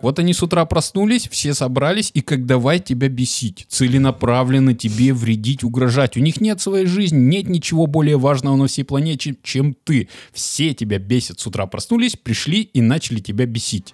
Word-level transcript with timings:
Вот 0.00 0.20
они 0.20 0.32
с 0.32 0.44
утра 0.44 0.64
проснулись, 0.64 1.28
все 1.28 1.54
собрались, 1.54 2.12
и 2.14 2.20
как 2.20 2.46
давай 2.46 2.78
тебя 2.78 3.08
бесить, 3.08 3.66
целенаправленно 3.68 4.72
тебе 4.72 5.12
вредить, 5.12 5.64
угрожать. 5.64 6.16
У 6.16 6.20
них 6.20 6.40
нет 6.40 6.60
своей 6.60 6.86
жизни, 6.86 7.18
нет 7.18 7.48
ничего 7.48 7.88
более 7.88 8.16
важного 8.16 8.54
на 8.54 8.68
всей 8.68 8.84
планете, 8.84 9.34
чем 9.42 9.74
ты. 9.74 10.08
Все 10.32 10.72
тебя 10.72 11.00
бесят. 11.00 11.40
С 11.40 11.46
утра 11.48 11.66
проснулись, 11.66 12.14
пришли 12.14 12.60
и 12.62 12.80
начали 12.80 13.18
тебя 13.18 13.44
бесить. 13.46 13.92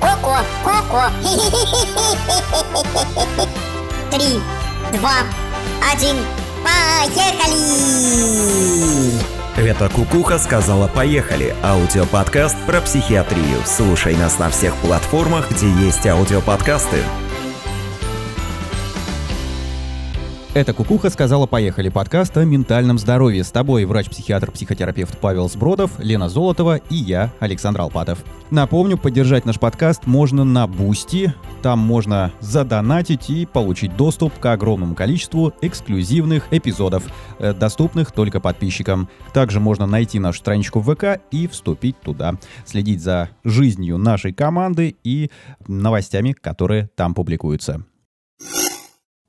Коко, 0.00 0.38
Коко. 0.64 1.10
Три, 4.10 4.40
два, 4.98 5.16
один, 5.92 6.16
поехали! 6.64 7.76
Это 9.56 9.88
«Кукуха» 9.88 10.38
сказала 10.38 10.86
«Поехали»– 10.86 11.54
аудиоподкаст 11.62 12.56
про 12.66 12.82
психиатрию. 12.82 13.58
Слушай 13.64 14.14
нас 14.14 14.38
на 14.38 14.50
всех 14.50 14.76
платформах, 14.76 15.50
где 15.50 15.70
есть 15.70 16.06
аудиоподкасты. 16.06 16.98
Это 20.56 20.72
«Кукуха» 20.72 21.10
сказала 21.10 21.44
«Поехали» 21.44 21.90
подкаст 21.90 22.34
о 22.38 22.44
ментальном 22.46 22.98
здоровье. 22.98 23.44
С 23.44 23.50
тобой 23.50 23.84
врач-психиатр-психотерапевт 23.84 25.18
Павел 25.18 25.50
Сбродов, 25.50 25.90
Лена 25.98 26.30
Золотова 26.30 26.76
и 26.76 26.94
я, 26.94 27.30
Александр 27.40 27.82
Алпатов. 27.82 28.24
Напомню, 28.50 28.96
поддержать 28.96 29.44
наш 29.44 29.60
подкаст 29.60 30.06
можно 30.06 30.44
на 30.44 30.66
Бусти, 30.66 31.34
там 31.60 31.80
можно 31.80 32.32
задонатить 32.40 33.28
и 33.28 33.44
получить 33.44 33.98
доступ 33.98 34.32
к 34.38 34.46
огромному 34.46 34.94
количеству 34.94 35.52
эксклюзивных 35.60 36.46
эпизодов, 36.50 37.02
э, 37.38 37.52
доступных 37.52 38.12
только 38.12 38.40
подписчикам. 38.40 39.10
Также 39.34 39.60
можно 39.60 39.84
найти 39.84 40.18
нашу 40.18 40.38
страничку 40.38 40.80
в 40.80 40.90
ВК 40.90 41.20
и 41.30 41.48
вступить 41.48 42.00
туда. 42.00 42.36
Следить 42.64 43.02
за 43.02 43.28
жизнью 43.44 43.98
нашей 43.98 44.32
команды 44.32 44.96
и 45.04 45.30
новостями, 45.68 46.32
которые 46.32 46.88
там 46.96 47.12
публикуются. 47.12 47.84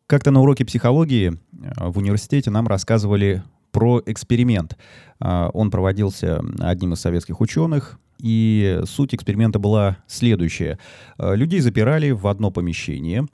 Как-то 0.08 0.32
на 0.32 0.42
уроке 0.42 0.64
психологии 0.64 1.34
э, 1.34 1.90
в 1.90 1.98
университете 1.98 2.50
нам 2.50 2.66
рассказывали 2.66 3.44
про 3.72 4.02
эксперимент. 4.06 4.78
А, 5.20 5.50
он 5.50 5.70
проводился 5.70 6.42
одним 6.60 6.94
из 6.94 7.02
советских 7.02 7.42
ученых, 7.42 8.00
и 8.18 8.80
суть 8.86 9.14
эксперимента 9.14 9.60
была 9.60 9.98
следующая. 10.08 10.80
Э, 11.20 11.36
людей 11.36 11.60
запирали 11.60 12.12
в 12.12 12.26
одно 12.28 12.52
помещение, 12.52 13.26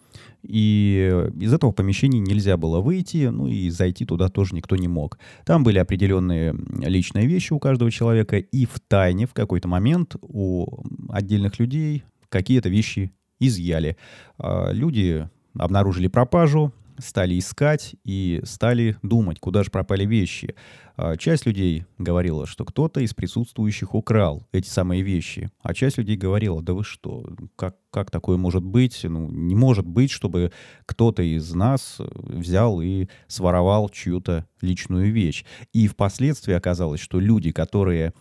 и 0.41 1.30
из 1.39 1.53
этого 1.53 1.71
помещения 1.71 2.19
нельзя 2.19 2.57
было 2.57 2.81
выйти, 2.81 3.27
ну 3.27 3.47
и 3.47 3.69
зайти 3.69 4.03
туда 4.03 4.30
тоже 4.30 4.55
никто 4.55 4.75
не 4.75 4.87
мог. 4.87 5.19
Там 5.45 5.63
были 5.63 5.77
определенные 5.77 6.55
личные 6.80 7.27
вещи 7.27 7.53
у 7.53 7.59
каждого 7.59 7.91
человека, 7.91 8.37
и 8.37 8.65
в 8.65 8.80
тайне 8.80 9.27
в 9.27 9.33
какой-то 9.33 9.67
момент 9.67 10.15
у 10.21 10.83
отдельных 11.09 11.59
людей 11.59 12.03
какие-то 12.30 12.69
вещи 12.69 13.13
изъяли. 13.39 13.95
А, 14.39 14.71
люди 14.71 15.30
обнаружили 15.57 16.07
пропажу, 16.07 16.73
стали 16.97 17.37
искать 17.39 17.95
и 18.03 18.41
стали 18.43 18.97
думать, 19.01 19.39
куда 19.39 19.63
же 19.63 19.71
пропали 19.71 20.05
вещи. 20.05 20.55
А, 20.95 21.17
часть 21.17 21.45
людей 21.45 21.85
говорила, 21.97 22.45
что 22.45 22.65
кто-то 22.65 22.99
из 22.99 23.13
присутствующих 23.13 23.95
украл 23.95 24.47
эти 24.51 24.67
самые 24.67 25.01
вещи, 25.01 25.51
а 25.61 25.73
часть 25.73 25.97
людей 25.97 26.17
говорила, 26.17 26.61
да 26.61 26.73
вы 26.73 26.83
что, 26.83 27.25
как, 27.55 27.77
как 27.89 28.11
такое 28.11 28.37
может 28.37 28.63
быть? 28.63 28.99
Ну, 29.03 29.29
не 29.29 29.55
может 29.55 29.85
быть, 29.85 30.11
чтобы 30.11 30.51
кто-то 30.85 31.23
из 31.23 31.53
нас 31.53 31.97
взял 31.99 32.81
и 32.81 33.07
своровал 33.27 33.89
чью-то 33.89 34.45
личную 34.61 35.11
вещь. 35.11 35.45
И 35.73 35.87
впоследствии 35.87 36.53
оказалось, 36.53 36.99
что 36.99 37.19
люди, 37.19 37.51
которые 37.51 38.13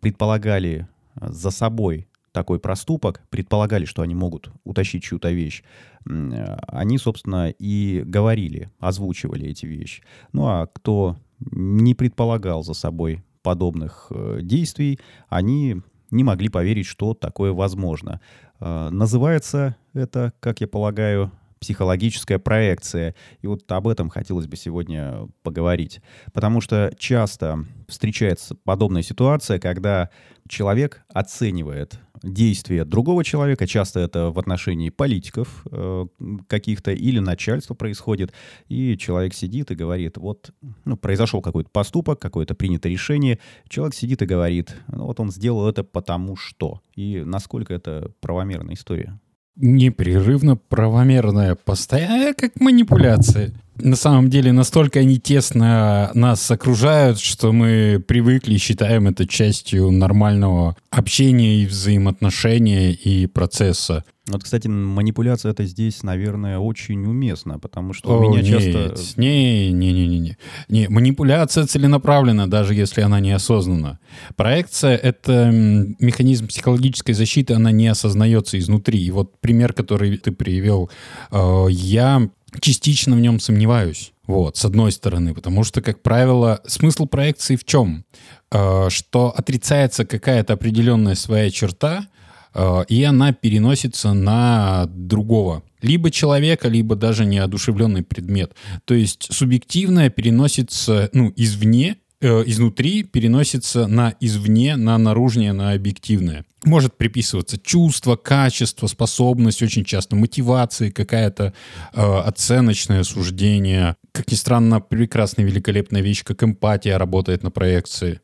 предполагали 0.00 0.88
за 1.16 1.50
собой 1.50 2.06
такой 2.34 2.58
проступок, 2.58 3.22
предполагали, 3.30 3.84
что 3.84 4.02
они 4.02 4.14
могут 4.14 4.50
утащить 4.64 5.04
чью-то 5.04 5.30
вещь, 5.30 5.62
они, 6.04 6.98
собственно, 6.98 7.50
и 7.50 8.02
говорили, 8.04 8.70
озвучивали 8.80 9.48
эти 9.48 9.66
вещи. 9.66 10.02
Ну 10.32 10.46
а 10.46 10.66
кто 10.66 11.16
не 11.38 11.94
предполагал 11.94 12.64
за 12.64 12.74
собой 12.74 13.24
подобных 13.42 14.08
э, 14.10 14.40
действий, 14.42 14.98
они 15.28 15.82
не 16.10 16.24
могли 16.24 16.48
поверить, 16.48 16.86
что 16.86 17.14
такое 17.14 17.52
возможно. 17.52 18.20
Э, 18.60 18.88
называется 18.90 19.76
это, 19.92 20.32
как 20.40 20.60
я 20.60 20.66
полагаю, 20.66 21.30
психологическая 21.60 22.38
проекция. 22.38 23.14
И 23.40 23.46
вот 23.46 23.70
об 23.72 23.88
этом 23.88 24.10
хотелось 24.10 24.46
бы 24.46 24.56
сегодня 24.56 25.28
поговорить. 25.42 26.02
Потому 26.34 26.60
что 26.60 26.92
часто 26.98 27.64
встречается 27.88 28.54
подобная 28.54 29.02
ситуация, 29.02 29.58
когда 29.58 30.10
человек 30.48 31.02
оценивает 31.08 31.98
действия 32.22 32.84
другого 32.84 33.24
человека, 33.24 33.66
часто 33.66 34.00
это 34.00 34.30
в 34.30 34.38
отношении 34.38 34.90
политиков 34.90 35.64
э, 35.70 36.06
каких-то 36.48 36.92
или 36.92 37.18
начальства 37.18 37.74
происходит, 37.74 38.32
и 38.68 38.96
человек 38.96 39.34
сидит 39.34 39.70
и 39.70 39.74
говорит, 39.74 40.16
вот 40.16 40.50
ну, 40.84 40.96
произошел 40.96 41.42
какой-то 41.42 41.70
поступок, 41.70 42.18
какое-то 42.18 42.54
принято 42.54 42.88
решение, 42.88 43.38
человек 43.68 43.94
сидит 43.94 44.22
и 44.22 44.26
говорит, 44.26 44.74
ну 44.88 45.06
вот 45.06 45.20
он 45.20 45.30
сделал 45.30 45.68
это 45.68 45.84
потому 45.84 46.36
что. 46.36 46.80
И 46.94 47.22
насколько 47.24 47.74
это 47.74 48.10
правомерная 48.20 48.74
история? 48.74 49.18
непрерывно 49.56 50.56
правомерная, 50.56 51.54
постоянная, 51.54 52.34
как 52.34 52.58
манипуляция. 52.60 53.52
На 53.76 53.96
самом 53.96 54.30
деле 54.30 54.52
настолько 54.52 55.00
они 55.00 55.18
тесно 55.18 56.10
нас 56.14 56.48
окружают, 56.50 57.18
что 57.18 57.52
мы 57.52 58.02
привыкли 58.06 58.54
и 58.54 58.58
считаем 58.58 59.08
это 59.08 59.26
частью 59.26 59.90
нормального 59.90 60.76
общения 60.90 61.62
и 61.62 61.66
взаимоотношения 61.66 62.92
и 62.92 63.26
процесса. 63.26 64.04
Вот, 64.26 64.42
кстати, 64.42 64.68
манипуляция 64.68 65.52
это 65.52 65.66
здесь, 65.66 66.02
наверное, 66.02 66.58
очень 66.58 67.04
уместно, 67.04 67.58
потому 67.58 67.92
что 67.92 68.08
О, 68.08 68.18
у 68.18 68.30
меня 68.30 68.40
нет, 68.40 68.62
часто... 68.62 69.20
Не, 69.20 69.70
не, 69.70 69.92
не, 69.92 70.06
не, 70.06 70.18
не. 70.18 70.38
Не, 70.68 70.88
манипуляция 70.88 71.66
целенаправлена, 71.66 72.48
даже 72.48 72.74
если 72.74 73.02
она 73.02 73.20
неосознанна. 73.20 73.98
Проекция— 74.34 74.96
это 75.02 75.50
механизм 75.52 76.46
психологической 76.46 77.14
защиты, 77.14 77.52
она 77.52 77.70
не 77.70 77.86
осознается 77.88 78.58
изнутри. 78.58 79.04
И 79.04 79.10
вот 79.10 79.38
пример, 79.40 79.74
который 79.74 80.16
ты 80.16 80.32
привел, 80.32 80.90
э, 81.30 81.66
я 81.68 82.30
частично 82.60 83.16
в 83.16 83.20
нем 83.20 83.40
сомневаюсь. 83.40 84.12
Вот, 84.26 84.56
с 84.56 84.64
одной 84.64 84.92
стороны, 84.92 85.34
потому 85.34 85.64
что, 85.64 85.82
как 85.82 86.02
правило, 86.02 86.60
смысл 86.66 87.06
проекции 87.06 87.56
в 87.56 87.64
чем? 87.64 88.04
Э, 88.50 88.88
что 88.88 89.34
отрицается 89.36 90.04
какая-то 90.04 90.54
определенная 90.54 91.14
своя 91.14 91.50
черта, 91.50 92.08
Э, 92.54 92.84
и 92.88 93.02
она 93.02 93.32
переносится 93.32 94.12
на 94.12 94.86
другого. 94.86 95.62
Либо 95.82 96.10
человека, 96.10 96.68
либо 96.68 96.96
даже 96.96 97.26
неодушевленный 97.26 98.02
предмет. 98.02 98.54
То 98.84 98.94
есть 98.94 99.28
субъективное 99.30 100.08
переносится 100.08 101.10
ну, 101.12 101.32
извне, 101.36 101.96
изнутри 102.24 103.02
переносится 103.02 103.86
на 103.86 104.14
извне, 104.20 104.76
на 104.76 104.98
наружнее, 104.98 105.52
на 105.52 105.72
объективное. 105.72 106.44
Может 106.64 106.96
приписываться 106.96 107.58
чувство, 107.58 108.16
качество, 108.16 108.86
способность, 108.86 109.62
очень 109.62 109.84
часто 109.84 110.16
мотивации, 110.16 110.90
какая-то 110.90 111.52
э, 111.92 112.00
оценочное 112.00 113.02
суждение. 113.02 113.96
Как 114.12 114.30
ни 114.30 114.36
странно, 114.36 114.80
прекрасная, 114.80 115.44
великолепная 115.44 116.00
вещь, 116.00 116.24
как 116.24 116.42
эмпатия 116.42 116.96
работает 116.96 117.42
на 117.42 117.50
проекции. 117.50 118.20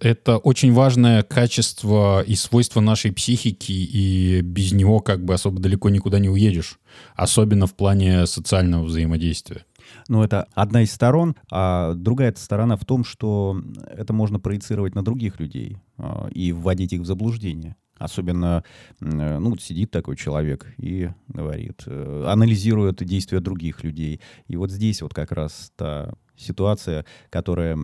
Это 0.00 0.38
очень 0.38 0.72
важное 0.72 1.22
качество 1.22 2.22
и 2.22 2.34
свойство 2.34 2.80
нашей 2.80 3.12
психики, 3.12 3.72
и 3.72 4.40
без 4.40 4.72
него 4.72 5.00
как 5.00 5.22
бы 5.22 5.34
особо 5.34 5.60
далеко 5.60 5.90
никуда 5.90 6.18
не 6.18 6.30
уедешь, 6.30 6.78
особенно 7.14 7.66
в 7.66 7.74
плане 7.74 8.26
социального 8.26 8.84
взаимодействия. 8.84 9.66
Ну, 10.08 10.22
это 10.22 10.46
одна 10.54 10.82
из 10.82 10.92
сторон, 10.92 11.36
а 11.50 11.94
другая 11.94 12.34
сторона 12.36 12.76
в 12.76 12.84
том, 12.84 13.04
что 13.04 13.60
это 13.86 14.12
можно 14.12 14.40
проецировать 14.40 14.94
на 14.94 15.04
других 15.04 15.40
людей 15.40 15.78
а, 15.98 16.28
и 16.28 16.52
вводить 16.52 16.92
их 16.92 17.02
в 17.02 17.06
заблуждение. 17.06 17.76
Особенно, 17.96 18.64
ну, 18.98 19.56
сидит 19.56 19.92
такой 19.92 20.16
человек 20.16 20.66
и 20.78 21.10
говорит, 21.28 21.84
э, 21.86 22.24
анализирует 22.26 23.04
действия 23.04 23.38
других 23.38 23.84
людей. 23.84 24.20
И 24.48 24.56
вот 24.56 24.72
здесь 24.72 25.00
вот 25.00 25.14
как 25.14 25.30
раз 25.30 25.70
та 25.76 26.12
ситуация, 26.36 27.06
которая 27.30 27.78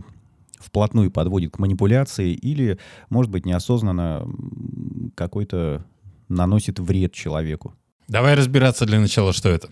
вплотную 0.58 1.10
подводит 1.12 1.52
к 1.52 1.58
манипуляции 1.60 2.32
или, 2.32 2.78
может 3.08 3.30
быть, 3.30 3.46
неосознанно 3.46 4.26
какой-то 5.14 5.86
наносит 6.28 6.78
вред 6.78 7.12
человеку. 7.12 7.74
Давай 8.08 8.34
разбираться 8.34 8.86
для 8.86 9.00
начала, 9.00 9.32
что 9.32 9.48
это. 9.48 9.70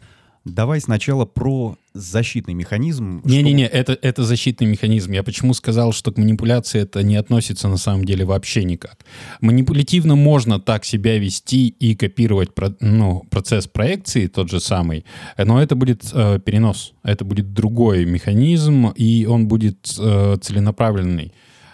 Давай 0.49 0.81
сначала 0.81 1.25
про 1.25 1.77
защитный 1.95 2.55
механизм. 2.55 3.21
Не-не-не, 3.25 3.67
что... 3.67 3.77
это, 3.77 3.99
это 4.01 4.25
защитный 4.25 4.67
механизм. 4.67 5.13
Я 5.13 5.23
почему 5.23 5.55
сказал, 5.55 5.93
что 5.93 6.13
к 6.13 6.19
манипуляции 6.19 6.81
это 6.81 7.03
не 7.03 7.17
относится 7.17 7.69
на 7.69 7.77
самом 7.77 8.05
деле 8.05 8.25
вообще 8.25 8.65
никак. 8.65 9.05
Манипулятивно 9.41 10.17
можно 10.17 10.59
так 10.61 10.85
себя 10.85 11.19
вести 11.19 11.69
и 11.69 11.95
копировать 11.95 12.51
ну, 12.81 13.25
процесс 13.31 13.67
проекции, 13.67 14.27
тот 14.27 14.51
же 14.51 14.61
самый, 14.61 15.05
но 15.37 15.61
это 15.63 15.75
будет 15.75 16.05
э, 16.13 16.39
перенос, 16.45 16.93
это 17.03 17.25
будет 17.25 17.53
другой 17.53 18.05
механизм, 18.05 18.89
и 18.89 19.27
он 19.27 19.49
будет 19.49 19.95
э, 19.99 20.37
целенаправленный. 20.41 21.33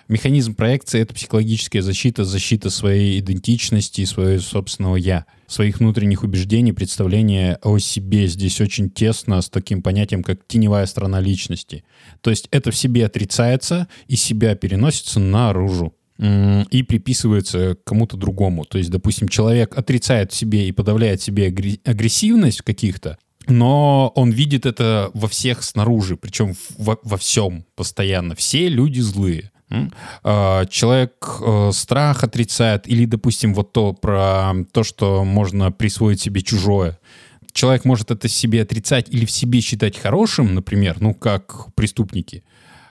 Механизм 0.08 0.54
проекции— 0.54 1.00
это 1.02 1.14
психологическая 1.14 1.80
защита, 1.80 2.24
защита 2.24 2.68
своей 2.70 3.20
идентичности, 3.20 4.04
своего 4.04 4.40
собственного 4.40 4.96
«я», 4.96 5.24
своих 5.46 5.78
внутренних 5.78 6.22
убеждений, 6.24 6.72
представления 6.72 7.58
о 7.62 7.78
себе. 7.78 8.26
Здесь 8.26 8.60
очень 8.60 8.90
тесно 8.90 9.40
с 9.40 9.48
таким 9.48 9.82
понятием, 9.82 10.22
как 10.22 10.46
теневая 10.46 10.86
сторона 10.86 11.20
личности. 11.20 11.84
То 12.20 12.30
есть 12.30 12.48
это 12.50 12.70
в 12.70 12.76
себе 12.76 13.06
отрицается 13.06 13.88
и 14.06 14.16
себя 14.16 14.54
переносится 14.54 15.20
наружу 15.20 15.94
и 16.18 16.84
приписывается 16.86 17.76
кому-то 17.84 18.16
другому. 18.16 18.64
То 18.64 18.78
есть, 18.78 18.90
допустим, 18.90 19.28
человек 19.28 19.76
отрицает 19.76 20.32
в 20.32 20.36
себе 20.36 20.68
и 20.68 20.72
подавляет 20.72 21.20
в 21.20 21.24
себе 21.24 21.48
агре- 21.48 21.80
агрессивность 21.84 22.62
каких-то, 22.62 23.18
но 23.46 24.12
он 24.14 24.30
видит 24.30 24.64
это 24.64 25.10
во 25.12 25.28
всех 25.28 25.62
снаружи, 25.62 26.16
причем 26.16 26.54
во, 26.78 26.98
во 27.02 27.16
всем 27.16 27.64
постоянно. 27.74 28.34
Все 28.34 28.68
люди 28.68 29.00
злые. 29.00 29.50
А, 30.22 30.66
Человек 30.66 31.12
э, 31.40 31.70
страх 31.72 32.24
отрицает, 32.24 32.88
или, 32.88 33.04
допустим, 33.04 33.54
вот 33.54 33.72
то 33.72 33.92
про 33.92 34.52
то, 34.72 34.82
что 34.82 35.24
можно 35.24 35.72
присвоить 35.72 36.20
себе 36.20 36.42
чужое. 36.42 36.98
Человек 37.52 37.84
может 37.84 38.10
это 38.10 38.28
себе 38.28 38.62
отрицать 38.62 39.08
или 39.08 39.24
в 39.24 39.30
себе 39.30 39.60
считать 39.60 39.96
хорошим, 39.96 40.54
например, 40.54 40.96
ну, 41.00 41.14
как 41.14 41.72
преступники 41.74 42.42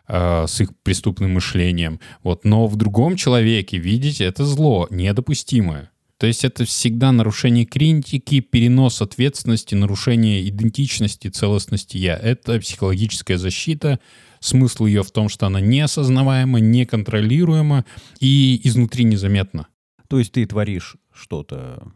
э, 0.08 0.46
с 0.48 0.62
их 0.62 0.70
преступным 0.84 1.34
мышлением. 1.34 2.00
Вот. 2.24 2.46
Но 2.46 2.68
в 2.68 2.76
другом 2.76 3.16
человеке 3.16 3.78
видеть 3.78 4.22
это 4.22 4.46
зло, 4.46 4.88
недопустимое. 4.90 5.90
То 6.24 6.28
есть 6.28 6.46
это 6.46 6.64
всегда 6.64 7.12
нарушение 7.12 7.66
критики, 7.66 8.40
перенос 8.40 9.02
ответственности, 9.02 9.76
нарушение 9.76 10.48
идентичности, 10.48 11.28
целостности 11.28 11.98
я. 11.98 12.16
Это 12.16 12.60
психологическая 12.60 13.38
защита. 13.38 14.00
Смысл 14.44 14.86
ее 14.88 15.04
в 15.04 15.12
том, 15.12 15.30
что 15.30 15.46
она 15.46 15.62
неосознаваема, 15.62 16.60
неконтролируема 16.60 17.86
и 18.20 18.60
изнутри 18.66 19.06
незаметна. 19.06 19.68
То 20.10 20.20
есть 20.20 20.34
ты 20.34 20.46
творишь 20.46 20.98
что-то 21.14 21.88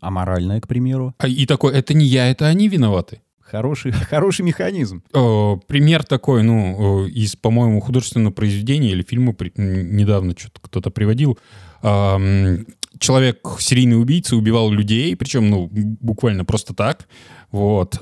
аморальное, 0.00 0.60
к 0.60 0.66
примеру. 0.66 1.14
А 1.18 1.28
И 1.28 1.46
такой, 1.46 1.72
это 1.74 1.94
не 1.94 2.04
я, 2.04 2.28
это 2.28 2.48
они 2.48 2.68
виноваты. 2.68 3.22
Хороший, 3.40 3.92
хороший 4.10 4.42
механизм. 4.42 5.04
Э, 5.14 5.56
Пример 5.68 6.02
такой, 6.02 6.42
ну, 6.42 7.06
э, 7.06 7.10
из, 7.10 7.36
по-моему, 7.36 7.80
художественного 7.80 8.32
произведения 8.32 8.90
или 8.90 9.02
фильма 9.04 9.32
при- 9.32 9.52
недавно 9.54 10.34
что-то 10.36 10.60
кто-то 10.60 10.90
приводил. 10.90 11.38
Человек, 13.02 13.56
серийный 13.58 14.00
убийца, 14.00 14.36
убивал 14.36 14.70
людей, 14.70 15.16
причем, 15.16 15.50
ну, 15.50 15.68
буквально 15.72 16.44
просто 16.44 16.72
так. 16.72 17.08
Вот. 17.50 17.98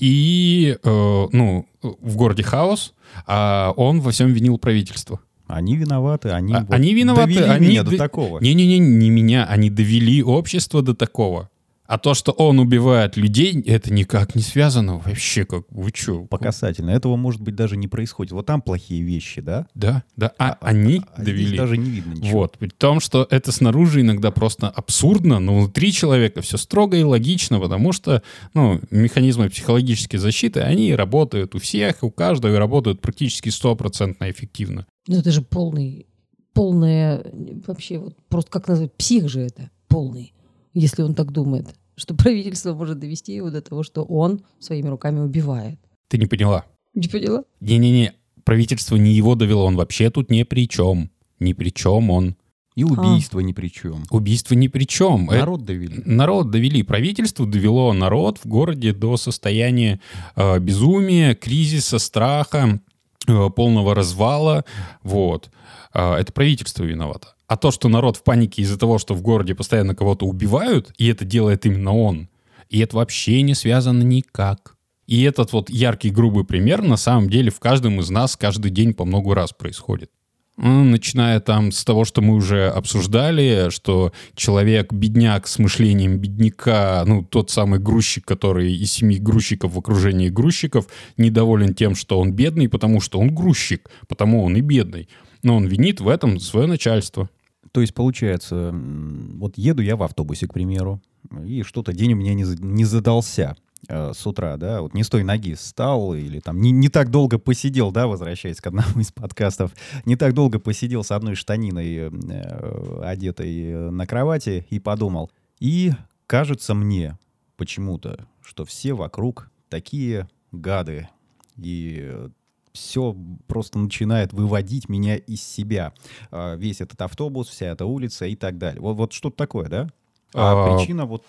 И, 0.00 0.76
э, 0.82 1.26
ну, 1.32 1.66
в 1.80 2.16
городе 2.16 2.42
хаос, 2.42 2.92
а 3.26 3.72
он 3.76 4.00
во 4.00 4.10
всем 4.10 4.32
винил 4.32 4.58
правительство. 4.58 5.20
Они 5.46 5.76
виноваты, 5.76 6.30
они, 6.30 6.54
А- 6.54 6.60
вот 6.64 6.72
они 6.72 6.92
виноваты, 6.92 7.34
довели 7.34 7.48
они 7.48 7.68
меня 7.68 7.82
до 7.84 7.96
такого. 7.96 8.40
Не-не-не, 8.40 8.78
не 8.80 9.10
меня, 9.10 9.44
они 9.44 9.70
довели 9.70 10.22
общество 10.22 10.82
до 10.82 10.94
такого. 10.94 11.48
А 11.86 11.98
то, 11.98 12.14
что 12.14 12.32
он 12.32 12.58
убивает 12.58 13.16
людей, 13.16 13.60
это 13.62 13.92
никак 13.92 14.34
не 14.34 14.42
связано 14.42 14.98
вообще. 14.98 15.44
Как 15.44 15.64
вы 15.70 15.90
что? 15.94 16.24
По 16.24 16.38
касательно. 16.38 16.90
Этого, 16.90 17.16
может 17.16 17.40
быть, 17.40 17.54
даже 17.54 17.76
не 17.76 17.88
происходит. 17.88 18.32
Вот 18.32 18.46
там 18.46 18.60
плохие 18.62 19.02
вещи, 19.02 19.40
да? 19.40 19.66
Да, 19.74 20.02
да. 20.16 20.32
А, 20.38 20.58
они 20.60 21.02
а 21.14 21.22
здесь 21.22 21.36
довели. 21.36 21.56
даже 21.56 21.76
не 21.76 21.90
видно 21.90 22.14
ничего. 22.14 22.40
Вот. 22.40 22.58
При 22.58 22.68
том, 22.68 23.00
что 23.00 23.26
это 23.30 23.52
снаружи 23.52 24.00
иногда 24.00 24.30
просто 24.30 24.68
абсурдно, 24.68 25.38
но 25.38 25.58
внутри 25.58 25.92
человека 25.92 26.42
все 26.42 26.56
строго 26.56 26.96
и 26.96 27.02
логично, 27.02 27.60
потому 27.60 27.92
что 27.92 28.22
ну, 28.54 28.80
механизмы 28.90 29.48
психологической 29.48 30.18
защиты, 30.18 30.60
они 30.60 30.94
работают 30.94 31.54
у 31.54 31.58
всех, 31.58 32.02
у 32.02 32.10
каждого 32.10 32.54
и 32.54 32.58
работают 32.58 33.00
практически 33.00 33.48
стопроцентно 33.48 34.30
эффективно. 34.30 34.86
Ну 35.08 35.18
это 35.18 35.30
же 35.30 35.42
полный, 35.42 36.06
полная, 36.52 37.24
вообще 37.66 37.98
вот 37.98 38.16
просто 38.28 38.50
как 38.50 38.68
назвать, 38.68 38.92
псих 38.94 39.28
же 39.28 39.40
это, 39.40 39.70
полный, 39.88 40.32
если 40.80 41.02
он 41.02 41.14
так 41.14 41.32
думает, 41.32 41.66
что 41.96 42.14
правительство 42.14 42.74
может 42.74 42.98
довести 42.98 43.34
его 43.34 43.50
до 43.50 43.60
того, 43.62 43.82
что 43.82 44.02
он 44.02 44.42
своими 44.60 44.88
руками 44.88 45.20
убивает. 45.20 45.78
Ты 46.08 46.18
не 46.18 46.26
поняла? 46.26 46.64
Не 46.94 47.08
поняла? 47.08 47.42
Не-не-не, 47.60 48.12
правительство 48.44 48.96
не 48.96 49.12
его 49.12 49.34
довело, 49.34 49.64
он 49.64 49.76
вообще 49.76 50.10
тут 50.10 50.30
ни 50.30 50.42
при 50.44 50.68
чем. 50.68 51.10
Ни 51.40 51.52
при 51.52 51.70
чем 51.70 52.10
он. 52.10 52.36
И 52.76 52.84
убийство 52.84 53.40
ни 53.40 53.52
при 53.52 53.68
чем. 53.68 54.04
Убийство 54.10 54.54
ни 54.54 54.68
при 54.68 54.84
чем. 54.84 55.30
Это- 55.30 55.38
Народ 55.40 55.64
довели. 55.64 56.02
Народ 56.04 56.50
довели, 56.50 56.82
правительство 56.82 57.46
довело 57.46 57.92
народ 57.94 58.38
в 58.38 58.46
городе 58.46 58.92
до 58.92 59.16
состояния 59.16 59.98
э, 60.36 60.58
безумия, 60.58 61.34
кризиса, 61.34 61.98
страха, 61.98 62.80
э, 63.26 63.50
полного 63.56 63.94
развала. 63.94 64.64
Вот. 65.02 65.50
А, 65.94 66.18
это 66.18 66.32
правительство 66.32 66.84
виновато. 66.84 67.28
А 67.46 67.56
то, 67.56 67.70
что 67.70 67.88
народ 67.88 68.16
в 68.16 68.24
панике 68.24 68.62
из-за 68.62 68.78
того, 68.78 68.98
что 68.98 69.14
в 69.14 69.22
городе 69.22 69.54
постоянно 69.54 69.94
кого-то 69.94 70.26
убивают, 70.26 70.92
и 70.98 71.06
это 71.06 71.24
делает 71.24 71.64
именно 71.64 71.96
он, 71.96 72.28
и 72.68 72.80
это 72.80 72.96
вообще 72.96 73.42
не 73.42 73.54
связано 73.54 74.02
никак. 74.02 74.76
И 75.06 75.22
этот 75.22 75.52
вот 75.52 75.70
яркий, 75.70 76.10
грубый 76.10 76.44
пример 76.44 76.82
на 76.82 76.96
самом 76.96 77.30
деле 77.30 77.50
в 77.50 77.60
каждом 77.60 78.00
из 78.00 78.10
нас 78.10 78.36
каждый 78.36 78.72
день 78.72 78.92
по 78.92 79.04
много 79.04 79.34
раз 79.34 79.52
происходит. 79.52 80.10
Ну, 80.56 80.84
Начиная 80.84 81.38
там 81.40 81.70
с 81.70 81.84
того, 81.84 82.04
что 82.04 82.22
мы 82.22 82.34
уже 82.34 82.68
обсуждали, 82.68 83.68
что 83.68 84.12
человек 84.34 84.90
бедняк 84.90 85.46
с 85.46 85.58
мышлением 85.58 86.18
бедняка, 86.18 87.04
ну, 87.06 87.22
тот 87.22 87.50
самый 87.50 87.78
грузчик, 87.78 88.24
который 88.24 88.74
из 88.74 88.90
семи 88.90 89.18
грузчиков 89.18 89.74
в 89.74 89.78
окружении 89.78 90.30
грузчиков, 90.30 90.86
недоволен 91.18 91.74
тем, 91.74 91.94
что 91.94 92.18
он 92.18 92.32
бедный, 92.32 92.70
потому 92.70 93.00
что 93.02 93.20
он 93.20 93.34
грузчик, 93.34 93.90
потому 94.08 94.42
он 94.42 94.56
и 94.56 94.62
бедный. 94.62 95.08
Но 95.42 95.56
он 95.56 95.66
винит 95.66 96.00
в 96.00 96.08
этом 96.08 96.40
свое 96.40 96.66
начальство. 96.66 97.28
То 97.76 97.82
есть, 97.82 97.92
получается, 97.92 98.70
вот 98.72 99.58
еду 99.58 99.82
я 99.82 99.96
в 99.96 100.02
автобусе, 100.02 100.48
к 100.48 100.54
примеру, 100.54 101.02
и 101.44 101.62
что-то 101.62 101.92
день 101.92 102.14
у 102.14 102.16
меня 102.16 102.32
не, 102.32 102.44
не 102.58 102.86
задался 102.86 103.54
э, 103.86 104.14
с 104.14 104.26
утра, 104.26 104.56
да, 104.56 104.80
вот 104.80 104.94
не 104.94 105.02
с 105.02 105.10
той 105.10 105.24
ноги 105.24 105.52
встал 105.52 106.14
или 106.14 106.40
там 106.40 106.58
не, 106.58 106.70
не 106.70 106.88
так 106.88 107.10
долго 107.10 107.38
посидел, 107.38 107.92
да, 107.92 108.06
возвращаясь 108.06 108.62
к 108.62 108.66
одному 108.66 108.88
из 108.98 109.12
подкастов, 109.12 109.72
не 110.06 110.16
так 110.16 110.32
долго 110.32 110.58
посидел 110.58 111.04
с 111.04 111.10
одной 111.10 111.34
штаниной, 111.34 112.08
э, 112.08 113.00
одетой 113.02 113.90
на 113.90 114.06
кровати 114.06 114.66
и 114.70 114.80
подумал. 114.80 115.30
И 115.60 115.92
кажется 116.26 116.72
мне 116.72 117.18
почему-то, 117.58 118.26
что 118.40 118.64
все 118.64 118.94
вокруг 118.94 119.50
такие 119.68 120.30
гады, 120.50 121.10
и 121.58 122.30
все 122.76 123.16
просто 123.46 123.78
начинает 123.78 124.32
выводить 124.32 124.88
меня 124.88 125.16
из 125.16 125.42
себя. 125.42 125.92
А, 126.30 126.54
Весь 126.56 126.80
этот 126.80 127.00
автобус, 127.02 127.48
вся 127.48 127.66
эта 127.66 127.86
улица 127.86 128.26
и 128.26 128.36
так 128.36 128.58
далее. 128.58 128.80
Вот, 128.80 128.94
вот 128.94 129.12
что-то 129.12 129.36
такое, 129.36 129.68
да? 129.68 129.88
А, 130.34 130.74
А, 130.74 130.76
причина 130.78 131.06
вот, 131.06 131.24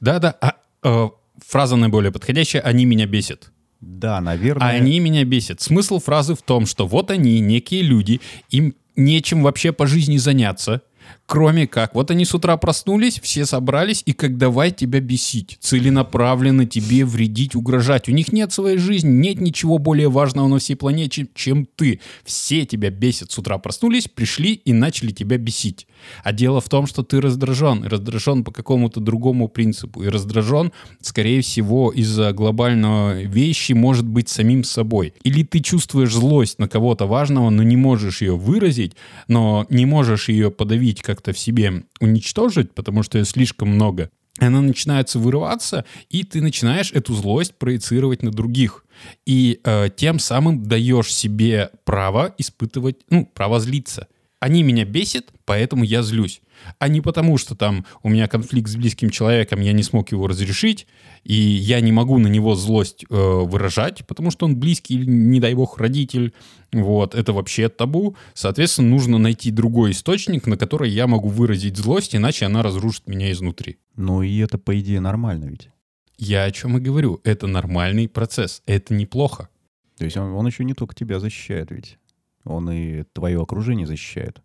Да-да, 0.00 0.36
а, 0.40 0.56
э, 0.82 1.08
фраза 1.38 1.76
наиболее 1.76 2.12
подходящая 2.12 2.62
«они 2.62 2.84
меня 2.84 3.06
бесят». 3.06 3.52
да, 3.80 4.20
наверное... 4.20 4.66
А 4.66 4.70
они 4.72 5.00
меня 5.00 5.24
бесят. 5.24 5.60
Смысл 5.60 5.98
фразы 6.00 6.34
в 6.34 6.42
том, 6.42 6.66
что 6.66 6.86
вот 6.86 7.10
они, 7.10 7.40
некие 7.40 7.80
люди, 7.82 8.20
им 8.50 8.74
нечем 8.94 9.42
вообще 9.42 9.72
по 9.72 9.86
жизни 9.86 10.18
заняться, 10.18 10.82
кроме 11.30 11.68
как, 11.68 11.94
вот 11.94 12.10
они 12.10 12.24
с 12.24 12.34
утра 12.34 12.56
проснулись, 12.56 13.20
все 13.22 13.46
собрались, 13.46 14.02
и 14.04 14.12
как 14.12 14.36
давай 14.36 14.72
тебя 14.72 14.98
бесить, 14.98 15.58
целенаправленно 15.60 16.66
тебе 16.66 17.04
вредить, 17.04 17.54
угрожать. 17.54 18.08
У 18.08 18.12
них 18.12 18.32
нет 18.32 18.52
своей 18.52 18.78
жизни, 18.78 19.10
нет 19.10 19.40
ничего 19.40 19.78
более 19.78 20.08
важного 20.10 20.48
на 20.48 20.58
всей 20.58 20.74
планете, 20.74 21.28
чем 21.32 21.68
ты. 21.76 22.00
Все 22.24 22.66
тебя 22.66 22.90
бесят. 22.90 23.30
С 23.30 23.38
утра 23.38 23.58
проснулись, 23.58 24.08
пришли 24.08 24.54
и 24.54 24.72
начали 24.72 25.12
тебя 25.12 25.38
бесить. 25.38 25.86
А 26.24 26.32
дело 26.32 26.60
в 26.60 26.68
том, 26.68 26.88
что 26.88 27.04
ты 27.04 27.20
раздражен. 27.20 27.84
Раздражен 27.84 28.42
по 28.42 28.50
какому-то 28.50 28.98
другому 28.98 29.46
принципу. 29.46 30.02
И 30.02 30.08
раздражен, 30.08 30.72
скорее 31.00 31.42
всего, 31.42 31.92
из-за 31.92 32.32
глобального 32.32 33.22
вещи, 33.22 33.72
может 33.72 34.06
быть, 34.06 34.28
самим 34.28 34.64
собой. 34.64 35.14
Или 35.22 35.44
ты 35.44 35.60
чувствуешь 35.60 36.12
злость 36.12 36.58
на 36.58 36.68
кого-то 36.68 37.06
важного, 37.06 37.50
но 37.50 37.62
не 37.62 37.76
можешь 37.76 38.20
ее 38.20 38.36
выразить, 38.36 38.96
но 39.28 39.64
не 39.70 39.86
можешь 39.86 40.28
ее 40.28 40.50
подавить 40.50 41.02
как-то 41.20 41.32
в 41.32 41.38
себе, 41.38 41.84
уничтожить, 42.00 42.72
потому 42.72 43.02
что 43.02 43.18
ее 43.18 43.24
слишком 43.24 43.68
много. 43.68 44.10
Она 44.38 44.62
начинается 44.62 45.18
вырываться, 45.18 45.84
и 46.08 46.24
ты 46.24 46.40
начинаешь 46.40 46.92
эту 46.92 47.14
злость 47.14 47.54
проецировать 47.58 48.22
на 48.22 48.30
других. 48.30 48.86
И 49.26 49.60
э, 49.62 49.90
тем 49.94 50.18
самым 50.18 50.62
даешь 50.62 51.12
себе 51.12 51.70
право 51.84 52.34
испытывать, 52.38 52.96
ну, 53.10 53.26
право 53.26 53.60
злиться. 53.60 54.06
Они 54.40 54.62
меня 54.62 54.86
бесят, 54.86 55.26
поэтому 55.44 55.84
я 55.84 56.02
злюсь. 56.02 56.40
А 56.78 56.88
не 56.88 57.02
потому, 57.02 57.36
что 57.36 57.54
там 57.54 57.84
у 58.02 58.08
меня 58.08 58.26
конфликт 58.26 58.70
с 58.70 58.76
близким 58.76 59.10
человеком, 59.10 59.60
я 59.60 59.72
не 59.72 59.82
смог 59.82 60.12
его 60.12 60.26
разрешить, 60.26 60.86
и 61.24 61.34
я 61.34 61.80
не 61.80 61.92
могу 61.92 62.18
на 62.18 62.26
него 62.26 62.54
злость 62.54 63.04
э, 63.04 63.14
выражать, 63.14 64.06
потому 64.06 64.30
что 64.30 64.46
он 64.46 64.56
близкий 64.56 64.94
или, 64.94 65.04
не 65.04 65.40
дай 65.40 65.52
бог, 65.52 65.76
родитель. 65.76 66.32
Вот, 66.72 67.14
это 67.14 67.34
вообще 67.34 67.68
табу. 67.68 68.16
Соответственно, 68.32 68.88
нужно 68.88 69.18
найти 69.18 69.50
другой 69.50 69.90
источник, 69.90 70.46
на 70.46 70.56
который 70.56 70.90
я 70.90 71.06
могу 71.06 71.28
выразить 71.28 71.76
злость, 71.76 72.16
иначе 72.16 72.46
она 72.46 72.62
разрушит 72.62 73.08
меня 73.08 73.30
изнутри. 73.32 73.76
Ну 73.96 74.22
и 74.22 74.38
это, 74.38 74.56
по 74.56 74.78
идее, 74.78 75.00
нормально 75.00 75.46
ведь. 75.46 75.68
Я 76.16 76.44
о 76.44 76.50
чем 76.50 76.78
и 76.78 76.80
говорю. 76.80 77.20
Это 77.24 77.46
нормальный 77.46 78.08
процесс. 78.08 78.62
Это 78.64 78.94
неплохо. 78.94 79.50
То 79.98 80.04
есть 80.04 80.16
он, 80.16 80.32
он 80.32 80.46
еще 80.46 80.64
не 80.64 80.72
только 80.72 80.94
тебя 80.94 81.20
защищает 81.20 81.70
ведь. 81.70 81.98
Он 82.44 82.70
и 82.70 83.04
твое 83.12 83.40
окружение 83.40 83.86
защищает. 83.86 84.40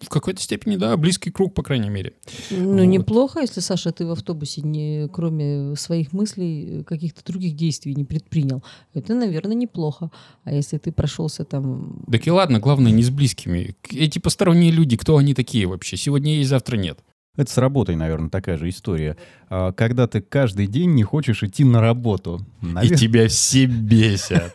В 0.00 0.08
какой-то 0.10 0.40
степени, 0.40 0.76
да, 0.76 0.96
близкий 0.96 1.32
круг, 1.32 1.54
по 1.54 1.62
крайней 1.64 1.88
мере. 1.88 2.12
Ну, 2.50 2.74
Вот. 2.74 2.84
неплохо, 2.84 3.40
если, 3.40 3.58
Саша, 3.58 3.90
ты 3.90 4.06
в 4.06 4.12
автобусе, 4.12 4.60
не, 4.60 5.08
кроме 5.12 5.74
своих 5.74 6.12
мыслей, 6.12 6.84
каких-то 6.84 7.24
других 7.24 7.56
действий 7.56 7.96
не 7.96 8.04
предпринял. 8.04 8.62
Это, 8.94 9.14
наверное, 9.14 9.56
неплохо. 9.56 10.12
А 10.44 10.52
если 10.52 10.78
ты 10.78 10.92
прошелся 10.92 11.44
там... 11.44 12.04
Так 12.10 12.28
и 12.28 12.30
ладно, 12.30 12.60
главное, 12.60 12.92
не 12.92 13.02
с 13.02 13.10
близкими. 13.10 13.74
Эти 13.90 14.20
посторонние 14.20 14.70
люди, 14.70 14.96
кто 14.96 15.16
они 15.16 15.34
такие 15.34 15.66
вообще? 15.66 15.96
Сегодня 15.96 16.36
есть, 16.36 16.50
завтра 16.50 16.76
нет. 16.76 17.00
Это 17.36 17.52
с 17.52 17.56
работой, 17.56 17.94
наверное, 17.94 18.30
такая 18.30 18.58
же 18.58 18.68
история. 18.68 19.16
А, 19.48 19.70
Когда 19.72 20.08
ты 20.08 20.20
каждый 20.20 20.66
день 20.66 20.94
не 20.94 21.04
хочешь 21.04 21.44
идти 21.44 21.62
на 21.62 21.80
работу. 21.80 22.40
И 22.82 22.88
тебя 22.88 23.28
все 23.28 23.66
бесят. 23.66 24.52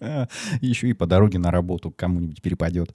Еще 0.60 0.88
и 0.88 0.92
по 0.94 1.06
дороге 1.06 1.38
на 1.38 1.52
работу 1.52 1.92
кому-нибудь 1.92 2.42
перепадет. 2.42 2.92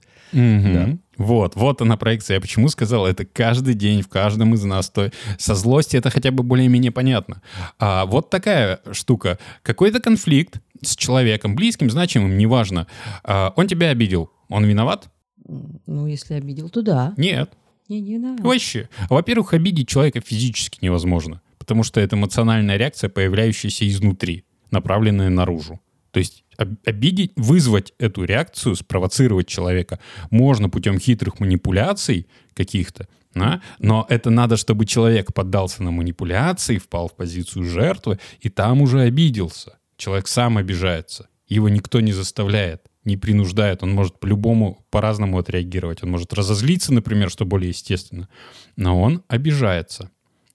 Вот, 1.16 1.56
вот 1.56 1.80
она 1.80 1.96
проекция. 1.96 2.34
Я 2.34 2.40
почему 2.40 2.68
сказал, 2.68 3.06
это 3.06 3.24
каждый 3.24 3.74
день 3.74 4.02
в 4.02 4.08
каждом 4.08 4.54
из 4.54 4.64
нас. 4.64 4.90
То 4.90 5.10
со 5.38 5.54
злости 5.54 5.96
это 5.96 6.10
хотя 6.10 6.30
бы 6.30 6.42
более-менее 6.42 6.90
понятно. 6.90 7.40
А 7.78 8.04
вот 8.04 8.28
такая 8.28 8.80
штука. 8.92 9.38
Какой-то 9.62 10.00
конфликт 10.00 10.60
с 10.82 10.96
человеком, 10.96 11.54
близким, 11.54 11.90
значимым, 11.90 12.36
неважно. 12.36 12.86
А, 13.24 13.54
он 13.56 13.68
тебя 13.68 13.88
обидел. 13.88 14.30
Он 14.48 14.64
виноват? 14.66 15.08
Ну, 15.46 16.06
если 16.06 16.34
обидел, 16.34 16.68
то 16.68 16.82
да. 16.82 17.14
Нет. 17.16 17.50
Не, 17.88 18.00
не 18.00 18.14
виноват. 18.14 18.40
Вообще. 18.40 18.88
Во-первых, 19.10 19.54
обидеть 19.54 19.88
человека 19.88 20.20
физически 20.20 20.78
невозможно, 20.82 21.40
потому 21.58 21.82
что 21.82 22.00
это 22.00 22.16
эмоциональная 22.16 22.76
реакция, 22.76 23.10
появляющаяся 23.10 23.88
изнутри, 23.88 24.44
направленная 24.70 25.30
наружу. 25.30 25.80
То 26.12 26.20
есть 26.20 26.44
об- 26.58 26.76
обидеть, 26.84 27.32
вызвать 27.36 27.94
эту 27.98 28.24
реакцию, 28.24 28.76
спровоцировать 28.76 29.48
человека 29.48 29.98
можно 30.30 30.68
путем 30.68 30.98
хитрых 30.98 31.40
манипуляций 31.40 32.26
каких-то, 32.54 33.08
да? 33.34 33.62
но 33.78 34.06
это 34.08 34.30
надо, 34.30 34.56
чтобы 34.56 34.84
человек 34.84 35.32
поддался 35.32 35.82
на 35.82 35.90
манипуляции, 35.90 36.78
впал 36.78 37.08
в 37.08 37.16
позицию 37.16 37.64
жертвы, 37.64 38.18
и 38.40 38.48
там 38.50 38.82
уже 38.82 39.00
обиделся. 39.00 39.78
Человек 39.96 40.28
сам 40.28 40.58
обижается. 40.58 41.28
Его 41.48 41.68
никто 41.68 42.00
не 42.00 42.12
заставляет, 42.12 42.82
не 43.04 43.16
принуждает. 43.16 43.82
Он 43.82 43.92
может 43.92 44.18
по-любому, 44.20 44.84
по-разному 44.90 45.38
отреагировать. 45.38 46.02
Он 46.02 46.10
может 46.10 46.32
разозлиться, 46.32 46.92
например, 46.92 47.30
что 47.30 47.44
более 47.44 47.70
естественно. 47.70 48.28
Но 48.76 49.00
он 49.00 49.22
обижается. 49.28 50.10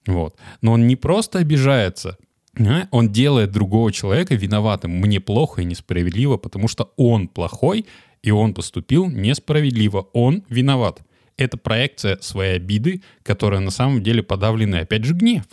Вот. 0.06 0.36
Но 0.62 0.72
он 0.72 0.86
не 0.86 0.96
просто 0.96 1.38
обижается, 1.38 2.16
а, 2.58 2.88
он 2.90 3.10
делает 3.10 3.52
другого 3.52 3.92
человека 3.92 4.34
виноватым. 4.34 4.92
Мне 4.92 5.20
плохо 5.20 5.62
и 5.62 5.64
несправедливо, 5.64 6.36
потому 6.36 6.68
что 6.68 6.92
он 6.96 7.28
плохой, 7.28 7.86
и 8.22 8.30
он 8.30 8.54
поступил 8.54 9.06
несправедливо. 9.06 10.08
Он 10.12 10.44
виноват. 10.48 11.02
Это 11.36 11.56
проекция 11.56 12.18
своей 12.20 12.56
обиды, 12.56 13.02
которая 13.22 13.60
на 13.60 13.70
самом 13.70 14.02
деле 14.02 14.22
подавленный, 14.22 14.80
опять 14.80 15.04
же, 15.04 15.14
гнев. 15.14 15.44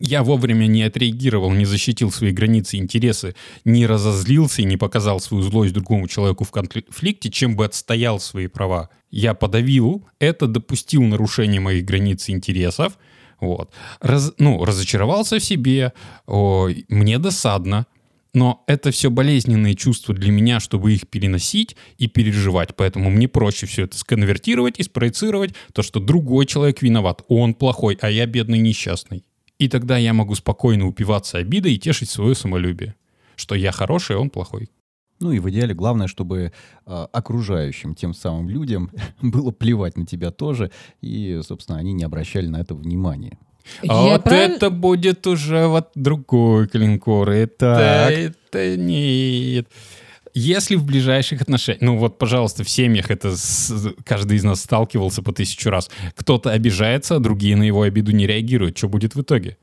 Я 0.00 0.22
вовремя 0.22 0.66
не 0.66 0.82
отреагировал, 0.82 1.52
не 1.52 1.64
защитил 1.64 2.10
свои 2.10 2.32
границы, 2.32 2.76
интересы, 2.76 3.34
не 3.64 3.86
разозлился 3.86 4.62
и 4.62 4.64
не 4.64 4.76
показал 4.76 5.20
свою 5.20 5.42
злость 5.42 5.72
другому 5.72 6.08
человеку 6.08 6.44
в 6.44 6.50
конфликте, 6.50 7.30
чем 7.30 7.56
бы 7.56 7.64
отстоял 7.64 8.18
свои 8.18 8.48
права. 8.48 8.90
Я 9.10 9.34
подавил 9.34 10.06
это, 10.18 10.46
допустил 10.46 11.02
нарушение 11.02 11.60
моих 11.60 11.84
границ 11.84 12.28
и 12.28 12.32
интересов, 12.32 12.98
вот. 13.40 13.72
Раз- 14.00 14.34
ну, 14.38 14.64
разочаровался 14.64 15.38
в 15.38 15.44
себе, 15.44 15.92
ой, 16.26 16.86
мне 16.88 17.18
досадно, 17.18 17.86
но 18.32 18.64
это 18.66 18.90
все 18.90 19.10
болезненные 19.10 19.76
чувства 19.76 20.12
для 20.12 20.32
меня, 20.32 20.58
чтобы 20.58 20.92
их 20.92 21.06
переносить 21.08 21.76
и 21.98 22.08
переживать. 22.08 22.74
Поэтому 22.74 23.10
мне 23.10 23.28
проще 23.28 23.66
все 23.66 23.84
это 23.84 23.96
сконвертировать 23.96 24.80
и 24.80 24.82
спроецировать, 24.82 25.54
то, 25.72 25.82
что 25.82 26.00
другой 26.00 26.46
человек 26.46 26.82
виноват, 26.82 27.22
он 27.28 27.54
плохой, 27.54 27.96
а 28.00 28.10
я 28.10 28.26
бедный 28.26 28.58
несчастный. 28.58 29.24
И 29.58 29.68
тогда 29.68 29.96
я 29.98 30.12
могу 30.12 30.34
спокойно 30.34 30.86
упиваться 30.86 31.38
обидой 31.38 31.74
и 31.74 31.78
тешить 31.78 32.10
свое 32.10 32.34
самолюбие, 32.34 32.94
что 33.36 33.54
я 33.54 33.72
хороший, 33.72 34.16
а 34.16 34.18
он 34.18 34.30
плохой. 34.30 34.68
Ну 35.20 35.30
и 35.30 35.38
в 35.38 35.48
идеале 35.48 35.74
главное, 35.74 36.08
чтобы 36.08 36.52
а, 36.86 37.08
окружающим 37.12 37.94
тем 37.94 38.14
самым 38.14 38.48
людям 38.48 38.90
было 39.22 39.52
плевать 39.52 39.96
на 39.96 40.04
тебя 40.06 40.30
тоже, 40.30 40.70
и, 41.00 41.40
собственно, 41.46 41.78
они 41.78 41.92
не 41.92 42.04
обращали 42.04 42.46
на 42.48 42.60
это 42.60 42.74
внимания. 42.74 43.38
А 43.82 43.86
Я 44.06 44.12
вот 44.14 44.24
правиль- 44.24 44.56
это 44.56 44.70
будет 44.70 45.26
уже 45.26 45.68
вот 45.68 45.88
другой 45.94 46.66
клинкор. 46.68 47.30
Это, 47.30 47.56
Так. 48.08 48.12
это 48.12 48.76
нет. 48.76 49.68
Если 50.34 50.74
в 50.74 50.84
ближайших 50.84 51.42
отношениях, 51.42 51.80
ну 51.80 51.96
вот, 51.96 52.18
пожалуйста, 52.18 52.64
в 52.64 52.68
семьях 52.68 53.10
это 53.10 53.36
с- 53.36 53.94
каждый 54.04 54.36
из 54.36 54.42
нас 54.44 54.60
сталкивался 54.62 55.22
по 55.22 55.32
тысячу 55.32 55.70
раз. 55.70 55.90
Кто-то 56.16 56.50
обижается, 56.50 57.16
а 57.16 57.20
другие 57.20 57.54
на 57.56 57.62
его 57.62 57.82
обиду 57.82 58.10
не 58.10 58.26
реагируют. 58.26 58.76
Что 58.76 58.88
будет 58.88 59.14
в 59.14 59.22
итоге? 59.22 59.56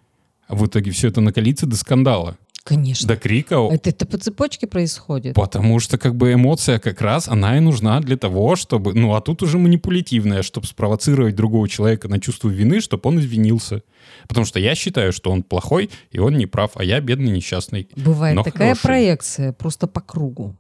А 0.48 0.56
в 0.56 0.66
итоге 0.66 0.92
все 0.92 1.10
это 1.10 1.20
накалится 1.22 1.66
до 1.66 1.76
скандала, 1.76 2.38
Конечно. 2.64 3.08
до 3.08 3.16
крика. 3.18 3.56
Это, 3.72 3.90
это 3.90 4.06
по 4.06 4.18
цепочке 4.18 4.68
происходит. 4.68 5.34
Потому 5.36 5.80
что 5.80 5.98
как 5.98 6.16
бы 6.16 6.34
эмоция 6.34 6.78
как 6.80 7.02
раз, 7.02 7.28
она 7.28 7.58
и 7.58 7.60
нужна 7.60 8.00
для 8.00 8.16
того, 8.18 8.56
чтобы... 8.56 8.94
Ну, 8.94 9.14
а 9.16 9.22
тут 9.22 9.44
уже 9.44 9.58
манипулятивная, 9.58 10.42
чтобы 10.42 10.68
спровоцировать 10.68 11.36
другого 11.36 11.68
человека 11.68 12.08
на 12.08 12.20
чувство 12.20 12.50
вины, 12.50 12.80
чтобы 12.82 13.10
он 13.10 13.20
извинился. 13.20 13.84
Потому 14.28 14.46
что 14.46 14.60
я 14.60 14.76
считаю, 14.76 15.12
что 15.12 15.32
он 15.32 15.44
плохой, 15.44 15.90
и 16.12 16.20
он 16.20 16.38
не 16.38 16.46
прав, 16.46 16.72
а 16.76 16.84
я 16.84 17.00
бедный 17.02 17.32
несчастный. 17.32 17.90
Бывает 17.96 18.38
такая 18.44 18.70
хороший. 18.76 18.82
проекция 18.84 19.54
просто 19.54 19.88
по 19.88 20.00
кругу. 20.02 20.56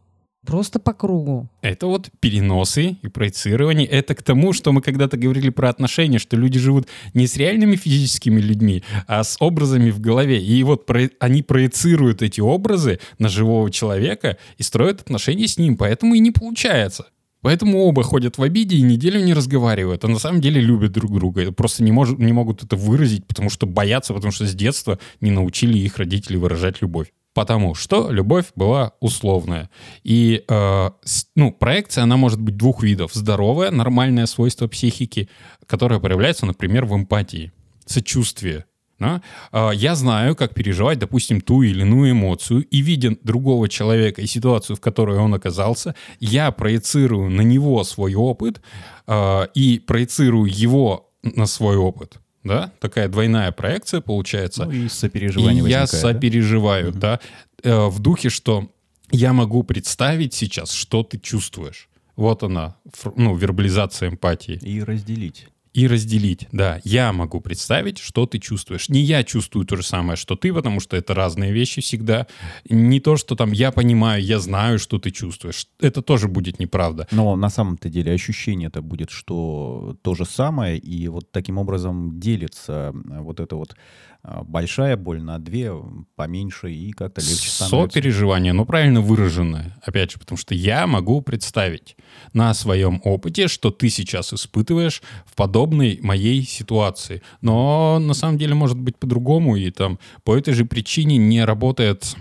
Просто 0.45 0.79
по 0.79 0.93
кругу. 0.93 1.49
Это 1.61 1.85
вот 1.85 2.09
переносы 2.19 2.97
и 3.03 3.07
проецирование. 3.07 3.85
Это 3.85 4.15
к 4.15 4.23
тому, 4.23 4.53
что 4.53 4.71
мы 4.71 4.81
когда-то 4.81 5.15
говорили 5.15 5.49
про 5.49 5.69
отношения, 5.69 6.17
что 6.17 6.35
люди 6.35 6.57
живут 6.57 6.87
не 7.13 7.27
с 7.27 7.37
реальными 7.37 7.75
физическими 7.75 8.41
людьми, 8.41 8.83
а 9.07 9.23
с 9.23 9.37
образами 9.39 9.91
в 9.91 9.99
голове. 9.99 10.41
И 10.41 10.63
вот 10.63 10.87
про- 10.87 11.11
они 11.19 11.43
проецируют 11.43 12.23
эти 12.23 12.41
образы 12.41 12.99
на 13.19 13.29
живого 13.29 13.69
человека 13.69 14.37
и 14.57 14.63
строят 14.63 15.01
отношения 15.01 15.47
с 15.47 15.59
ним. 15.59 15.77
Поэтому 15.77 16.15
и 16.15 16.19
не 16.19 16.31
получается. 16.31 17.05
Поэтому 17.41 17.79
оба 17.79 18.03
ходят 18.03 18.37
в 18.37 18.43
обиде 18.43 18.77
и 18.77 18.81
неделю 18.81 19.23
не 19.23 19.33
разговаривают, 19.33 20.03
а 20.03 20.07
на 20.07 20.19
самом 20.19 20.41
деле 20.41 20.61
любят 20.61 20.91
друг 20.91 21.11
друга. 21.13 21.51
Просто 21.51 21.83
не, 21.83 21.91
может, 21.91 22.19
не 22.19 22.33
могут 22.33 22.63
это 22.63 22.75
выразить, 22.75 23.25
потому 23.25 23.49
что 23.49 23.65
боятся, 23.65 24.13
потому 24.13 24.31
что 24.31 24.45
с 24.45 24.53
детства 24.53 24.99
не 25.21 25.31
научили 25.31 25.77
их 25.77 25.97
родители 25.97 26.37
выражать 26.37 26.81
любовь. 26.81 27.11
Потому 27.33 27.75
что 27.75 28.11
любовь 28.11 28.47
была 28.55 28.91
условная. 28.99 29.69
И 30.03 30.43
э, 30.47 30.89
ну, 31.35 31.51
проекция, 31.53 32.03
она 32.03 32.17
может 32.17 32.41
быть 32.41 32.57
двух 32.57 32.83
видов. 32.83 33.13
Здоровое, 33.13 33.71
нормальное 33.71 34.25
свойство 34.25 34.67
психики, 34.67 35.29
которое 35.65 35.99
проявляется, 35.99 36.45
например, 36.45 36.85
в 36.85 36.93
эмпатии, 36.93 37.53
сочувствие. 37.85 38.65
да. 38.99 39.21
А, 39.51 39.71
Я 39.71 39.95
знаю, 39.95 40.35
как 40.35 40.53
переживать, 40.53 40.99
допустим, 40.99 41.39
ту 41.39 41.61
или 41.61 41.81
иную 41.81 42.11
эмоцию, 42.11 42.65
и 42.65 42.81
видя 42.81 43.15
другого 43.23 43.69
человека 43.69 44.21
и 44.21 44.27
ситуацию, 44.27 44.75
в 44.75 44.81
которой 44.81 45.17
он 45.17 45.33
оказался, 45.33 45.95
я 46.19 46.51
проецирую 46.51 47.29
на 47.29 47.41
него 47.41 47.83
свой 47.85 48.13
опыт 48.13 48.61
а, 49.07 49.43
и 49.55 49.79
проецирую 49.79 50.51
его 50.51 51.11
на 51.23 51.45
свой 51.45 51.77
опыт. 51.77 52.19
Да? 52.43 52.71
Такая 52.79 53.07
двойная 53.07 53.51
проекция 53.51 54.01
получается. 54.01 54.65
Ну 54.65 54.71
и 54.71 54.89
сопереживание 54.89 55.65
И 55.65 55.69
я 55.69 55.81
возникает, 55.81 55.91
да? 55.91 56.13
сопереживаю, 56.13 56.91
да, 56.91 57.19
э, 57.63 57.85
в 57.87 57.99
духе, 57.99 58.29
что 58.29 58.69
я 59.11 59.33
могу 59.33 59.63
представить 59.63 60.33
сейчас, 60.33 60.71
что 60.71 61.03
ты 61.03 61.19
чувствуешь. 61.19 61.89
Вот 62.15 62.43
она, 62.43 62.75
ну, 63.15 63.35
вербализация 63.35 64.09
эмпатии. 64.09 64.59
И 64.61 64.83
разделить. 64.83 65.47
И 65.73 65.87
разделить, 65.87 66.47
да. 66.51 66.81
Я 66.83 67.13
могу 67.13 67.39
представить, 67.39 67.97
что 67.97 68.25
ты 68.25 68.39
чувствуешь. 68.39 68.89
Не 68.89 68.99
я 68.99 69.23
чувствую 69.23 69.65
то 69.65 69.77
же 69.77 69.83
самое, 69.83 70.17
что 70.17 70.35
ты, 70.35 70.53
потому 70.53 70.81
что 70.81 70.97
это 70.97 71.13
разные 71.13 71.53
вещи 71.53 71.81
всегда. 71.81 72.27
Не 72.69 72.99
то, 72.99 73.15
что 73.15 73.35
там 73.35 73.53
я 73.53 73.71
понимаю, 73.71 74.21
я 74.21 74.39
знаю, 74.39 74.79
что 74.79 74.99
ты 74.99 75.11
чувствуешь. 75.11 75.67
Это 75.79 76.01
тоже 76.01 76.27
будет 76.27 76.59
неправда. 76.59 77.07
Но 77.11 77.37
на 77.37 77.49
самом-то 77.49 77.87
деле 77.87 78.11
ощущение 78.11 78.67
это 78.67 78.81
будет, 78.81 79.11
что 79.11 79.95
то 80.01 80.13
же 80.13 80.25
самое, 80.25 80.77
и 80.77 81.07
вот 81.07 81.31
таким 81.31 81.57
образом 81.57 82.19
делится 82.19 82.89
а, 82.89 83.21
вот 83.21 83.39
эта 83.39 83.55
вот 83.55 83.75
большая 84.23 84.97
боль 84.97 85.21
на 85.21 85.39
две, 85.39 85.71
поменьше, 86.15 86.71
и 86.71 86.91
как-то 86.91 87.21
легче 87.21 87.49
становится. 87.49 87.93
Сопереживание, 87.93 88.53
но 88.53 88.65
правильно 88.65 89.01
выраженное. 89.01 89.77
Опять 89.83 90.11
же, 90.11 90.19
потому 90.19 90.37
что 90.37 90.53
я 90.53 90.85
могу 90.85 91.21
представить 91.21 91.95
на 92.33 92.53
своем 92.53 93.01
опыте, 93.03 93.47
что 93.47 93.71
ты 93.71 93.89
сейчас 93.89 94.33
испытываешь 94.33 95.01
в 95.25 95.35
подобной 95.35 95.99
моей 96.01 96.43
ситуации. 96.43 97.21
Но 97.41 97.99
на 97.99 98.13
самом 98.13 98.37
деле 98.37 98.53
может 98.53 98.77
быть 98.77 98.97
по-другому, 98.97 99.55
и 99.55 99.71
там 99.71 99.99
по 100.23 100.37
этой 100.37 100.53
же 100.53 100.65
причине 100.65 101.17
не 101.17 101.43
работает 101.43 102.15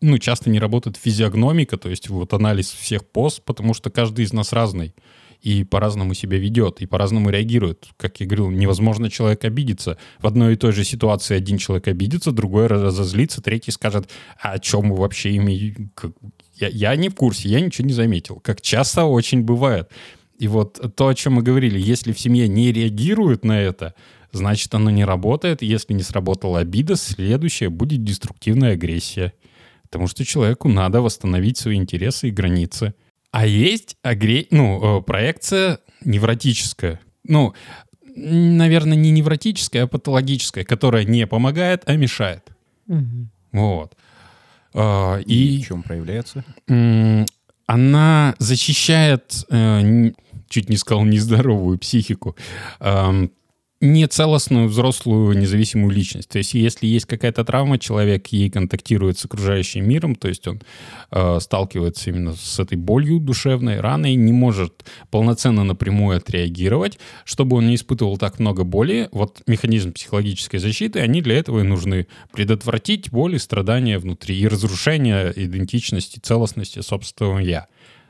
ну, 0.00 0.16
часто 0.16 0.48
не 0.48 0.58
работает 0.58 0.96
физиогномика, 0.96 1.76
то 1.76 1.90
есть 1.90 2.08
вот 2.08 2.32
анализ 2.32 2.70
всех 2.70 3.06
поз, 3.06 3.40
потому 3.44 3.74
что 3.74 3.90
каждый 3.90 4.24
из 4.24 4.32
нас 4.32 4.54
разный 4.54 4.94
и 5.46 5.62
по-разному 5.62 6.12
себя 6.12 6.38
ведет, 6.38 6.80
и 6.80 6.86
по-разному 6.86 7.30
реагирует. 7.30 7.86
Как 7.96 8.18
я 8.18 8.26
говорил, 8.26 8.50
невозможно 8.50 9.08
человек 9.08 9.44
обидеться. 9.44 9.96
В 10.18 10.26
одной 10.26 10.54
и 10.54 10.56
той 10.56 10.72
же 10.72 10.82
ситуации 10.82 11.36
один 11.36 11.56
человек 11.56 11.86
обидится, 11.86 12.32
другой 12.32 12.66
разозлится, 12.66 13.40
третий 13.40 13.70
скажет, 13.70 14.10
а 14.42 14.54
о 14.54 14.58
чем 14.58 14.90
вы 14.90 14.96
вообще 14.96 15.36
имеете, 15.36 15.88
Я, 16.56 16.66
я 16.66 16.96
не 16.96 17.10
в 17.10 17.14
курсе, 17.14 17.48
я 17.48 17.60
ничего 17.60 17.86
не 17.86 17.92
заметил. 17.92 18.40
Как 18.40 18.60
часто 18.60 19.04
очень 19.04 19.42
бывает. 19.42 19.88
И 20.36 20.48
вот 20.48 20.96
то, 20.96 21.06
о 21.06 21.14
чем 21.14 21.34
мы 21.34 21.42
говорили, 21.42 21.78
если 21.78 22.12
в 22.12 22.18
семье 22.18 22.48
не 22.48 22.72
реагируют 22.72 23.44
на 23.44 23.60
это, 23.60 23.94
значит, 24.32 24.74
оно 24.74 24.90
не 24.90 25.04
работает. 25.04 25.62
Если 25.62 25.94
не 25.94 26.02
сработала 26.02 26.58
обида, 26.58 26.96
следующее 26.96 27.70
будет 27.70 28.02
деструктивная 28.02 28.72
агрессия. 28.72 29.32
Потому 29.84 30.08
что 30.08 30.24
человеку 30.24 30.68
надо 30.68 31.02
восстановить 31.02 31.56
свои 31.56 31.76
интересы 31.76 32.30
и 32.30 32.32
границы. 32.32 32.94
А 33.36 33.44
есть 33.44 33.98
агре... 34.00 34.46
ну, 34.50 35.00
э, 35.00 35.02
проекция 35.02 35.80
невротическая. 36.02 37.00
Ну, 37.24 37.52
наверное, 38.16 38.96
не 38.96 39.10
невротическая, 39.10 39.84
а 39.84 39.86
патологическая, 39.86 40.64
которая 40.64 41.04
не 41.04 41.26
помогает, 41.26 41.82
а 41.84 41.96
мешает. 41.96 42.48
Мгм. 42.86 43.30
Вот. 43.52 43.94
А, 44.72 45.18
И 45.18 45.58
И 45.58 45.62
в 45.62 45.66
чем 45.66 45.82
проявляется? 45.82 46.46
она 47.66 48.34
защищает, 48.38 49.44
э, 49.50 50.12
чуть 50.48 50.70
не 50.70 50.78
сказал, 50.78 51.04
нездоровую 51.04 51.78
психику, 51.78 52.36
нецелостную 53.80 54.68
взрослую 54.68 55.36
независимую 55.38 55.90
личность. 55.92 56.30
То 56.30 56.38
есть 56.38 56.54
если 56.54 56.86
есть 56.86 57.04
какая-то 57.04 57.44
травма, 57.44 57.78
человек 57.78 58.28
ей 58.28 58.48
контактирует 58.48 59.18
с 59.18 59.24
окружающим 59.26 59.86
миром, 59.86 60.14
то 60.14 60.28
есть 60.28 60.48
он 60.48 60.62
э, 61.10 61.38
сталкивается 61.40 62.08
именно 62.08 62.34
с 62.34 62.58
этой 62.58 62.78
болью 62.78 63.20
душевной, 63.20 63.80
раной, 63.80 64.14
не 64.14 64.32
может 64.32 64.86
полноценно 65.10 65.62
напрямую 65.62 66.16
отреагировать, 66.16 66.98
чтобы 67.24 67.56
он 67.56 67.66
не 67.66 67.74
испытывал 67.74 68.16
так 68.16 68.38
много 68.38 68.64
боли. 68.64 69.10
Вот 69.12 69.42
механизм 69.46 69.92
психологической 69.92 70.58
защиты, 70.58 71.00
они 71.00 71.20
для 71.20 71.36
этого 71.36 71.60
и 71.60 71.62
нужны. 71.62 72.06
Предотвратить 72.32 73.10
боль 73.10 73.38
страдания 73.38 73.98
внутри 73.98 74.38
и 74.38 74.48
разрушение 74.48 75.32
идентичности, 75.36 76.18
целостности 76.18 76.80
собственного 76.80 77.40
«я». 77.40 77.66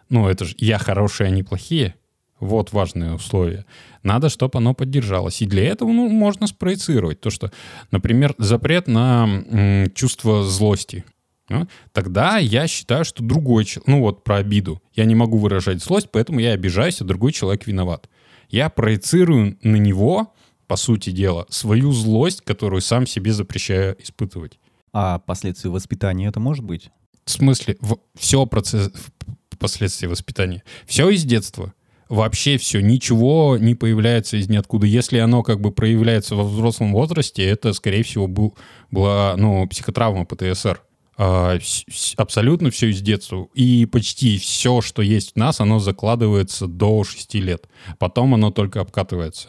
Ну, 0.09 0.29
это 0.29 0.45
же 0.45 0.55
«я 0.59 0.79
хорошие, 0.79 1.27
они 1.27 1.43
плохие». 1.43 1.97
Вот 2.39 2.73
важные 2.73 3.15
условия. 3.15 3.65
Надо, 4.03 4.29
чтобы 4.29 4.59
оно 4.59 4.75
поддержалось. 4.75 5.41
И 5.41 5.47
для 5.47 5.65
этого 5.65 5.91
ну, 5.91 6.09
можно 6.09 6.47
спроецировать 6.47 7.21
то, 7.21 7.31
что, 7.31 7.51
например, 7.91 8.35
запрет 8.39 8.89
на 8.89 9.25
м, 9.27 9.91
чувство 9.95 10.45
злости. 10.45 11.05
а, 11.49 11.67
Тогда 11.93 12.37
я 12.39 12.67
считаю, 12.67 13.05
что 13.05 13.23
другой 13.25 13.65
человек, 13.65 13.89
ну 13.89 14.01
вот 14.01 14.23
про 14.23 14.37
обиду, 14.37 14.83
я 14.95 15.07
не 15.07 15.15
могу 15.15 15.39
выражать 15.39 15.83
злость, 15.83 16.09
поэтому 16.13 16.41
я 16.41 16.53
обижаюсь, 16.53 17.01
а 17.01 17.05
другой 17.05 17.33
человек 17.33 17.67
виноват. 17.67 18.09
Я 18.51 18.69
проецирую 18.69 19.57
на 19.63 19.77
него, 19.77 20.35
по 20.67 20.77
сути 20.77 21.11
дела, 21.11 21.47
свою 21.49 21.93
злость, 21.93 22.43
которую 22.43 22.83
сам 22.83 23.07
себе 23.07 23.33
запрещаю 23.33 23.97
испытывать. 24.03 24.59
А 24.93 25.19
последствия 25.21 25.71
воспитания 25.71 26.27
это 26.27 26.41
может 26.41 26.65
быть? 26.65 26.91
В 27.25 27.31
смысле, 27.31 27.77
все 28.19 28.47
процесс, 28.47 28.91
последствия 29.59 30.09
воспитания. 30.09 30.63
Все 30.87 31.09
из 31.09 31.25
детства. 31.25 31.73
Вообще 32.09 32.57
все, 32.57 32.81
ничего 32.81 33.57
не 33.59 33.75
появляется 33.75 34.37
из 34.37 34.49
ниоткуда. 34.49 34.87
Если 34.87 35.19
оно 35.19 35.43
как 35.43 35.61
бы 35.61 35.73
проявляется 35.73 36.37
во 36.37 36.45
взрослом 36.45 36.93
возрасте, 36.93 37.45
это, 37.45 37.73
скорее 37.73 38.05
всего, 38.05 38.29
был, 38.29 38.57
была 38.91 39.35
ну, 39.37 39.67
психотравма 39.67 40.25
ПТСР. 40.25 40.83
А, 41.19 41.59
с- 41.61 42.15
абсолютно 42.17 42.71
все 42.71 42.91
из 42.91 43.01
детства. 43.01 43.49
И 43.55 43.87
почти 43.87 44.39
все, 44.39 44.81
что 44.83 45.03
есть 45.03 45.33
в 45.33 45.37
нас, 45.37 45.61
оно 45.61 45.79
закладывается 45.81 46.67
до 46.69 47.03
6 47.03 47.35
лет. 47.37 47.69
Потом 47.99 48.35
оно 48.35 48.51
только 48.51 48.81
обкатывается. 48.81 49.49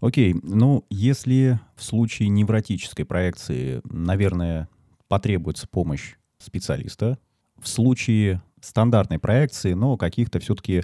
Окей, 0.00 0.34
ну, 0.42 0.84
если 0.90 1.60
в 1.76 1.82
случае 1.82 2.28
невротической 2.28 3.06
проекции, 3.06 3.80
наверное, 3.84 4.68
потребуется 5.08 5.66
помощь 5.66 6.16
специалиста, 6.38 7.18
в 7.58 7.68
случае 7.68 8.42
стандартной 8.66 9.18
проекции, 9.18 9.72
но 9.72 9.96
каких-то 9.96 10.40
все-таки 10.40 10.82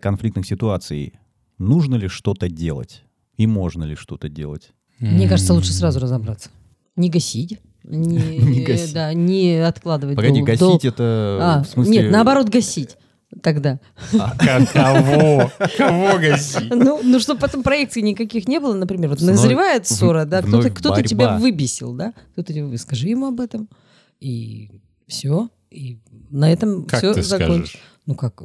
конфликтных 0.00 0.46
ситуаций, 0.46 1.14
нужно 1.58 1.96
ли 1.96 2.08
что-то 2.08 2.48
делать? 2.48 3.04
И 3.36 3.46
можно 3.46 3.84
ли 3.84 3.96
что-то 3.96 4.28
делать? 4.28 4.72
Мне 5.00 5.28
кажется, 5.28 5.54
лучше 5.54 5.72
сразу 5.72 6.00
разобраться. 6.00 6.50
Не 6.96 7.10
гасить. 7.10 7.60
Не, 7.82 8.38
Не 8.38 8.64
гасить. 8.64 8.94
Да, 8.94 9.12
не 9.12 9.56
откладывать. 9.56 10.16
Погоди, 10.16 10.38
дол- 10.38 10.46
гасить 10.46 10.60
дол- 10.60 10.78
это 10.82 11.38
А, 11.40 11.62
в 11.64 11.68
смысле... 11.68 11.92
Нет, 11.92 12.12
наоборот, 12.12 12.48
гасить. 12.48 12.96
Тогда. 13.42 13.80
Кого? 14.72 15.50
Кого 15.76 16.18
гасить? 16.18 16.70
Ну, 16.70 17.00
ну 17.02 17.18
чтобы 17.18 17.40
потом 17.40 17.62
проекций 17.62 18.00
никаких 18.02 18.46
не 18.46 18.60
было, 18.60 18.74
например, 18.74 19.10
вот 19.10 19.20
Вновь- 19.20 19.36
назревает 19.36 19.88
ссора, 19.88 20.24
да, 20.24 20.40
кто-то, 20.42 20.70
кто-то 20.70 21.02
тебя 21.02 21.36
выбесил, 21.36 21.94
да, 21.94 22.14
кто-то 22.32 22.52
тебе 22.52 22.78
скажи 22.78 23.08
ему 23.08 23.26
об 23.26 23.40
этом, 23.40 23.68
и 24.20 24.70
все, 25.08 25.48
и 25.74 25.98
на 26.30 26.52
этом 26.52 26.84
Как 26.86 26.98
все 27.00 27.12
закончится. 27.14 27.36
скажешь? 27.36 27.76
Ну 28.06 28.14
как, 28.14 28.42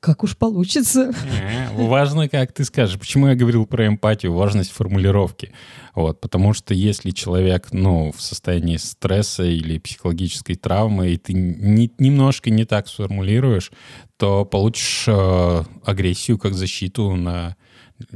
как 0.00 0.22
уж 0.22 0.36
получится. 0.36 1.12
Э, 1.40 1.72
Важно, 1.86 2.28
как 2.28 2.52
ты 2.52 2.64
скажешь. 2.64 2.98
Почему 2.98 3.28
я 3.28 3.34
говорил 3.34 3.64
про 3.64 3.86
эмпатию, 3.86 4.34
важность 4.34 4.70
формулировки. 4.70 5.52
Вот, 5.94 6.20
потому 6.20 6.52
что 6.52 6.74
если 6.74 7.10
человек, 7.10 7.68
ну, 7.72 8.12
в 8.14 8.20
состоянии 8.20 8.76
стресса 8.76 9.44
или 9.44 9.78
психологической 9.78 10.56
травмы, 10.56 11.12
и 11.12 11.16
ты 11.16 11.32
не- 11.32 11.90
немножко 11.98 12.50
не 12.50 12.64
так 12.66 12.86
сформулируешь, 12.88 13.72
то 14.18 14.44
получишь 14.44 15.04
э, 15.08 15.62
агрессию 15.86 16.36
как 16.38 16.52
защиту 16.54 17.16
на 17.16 17.56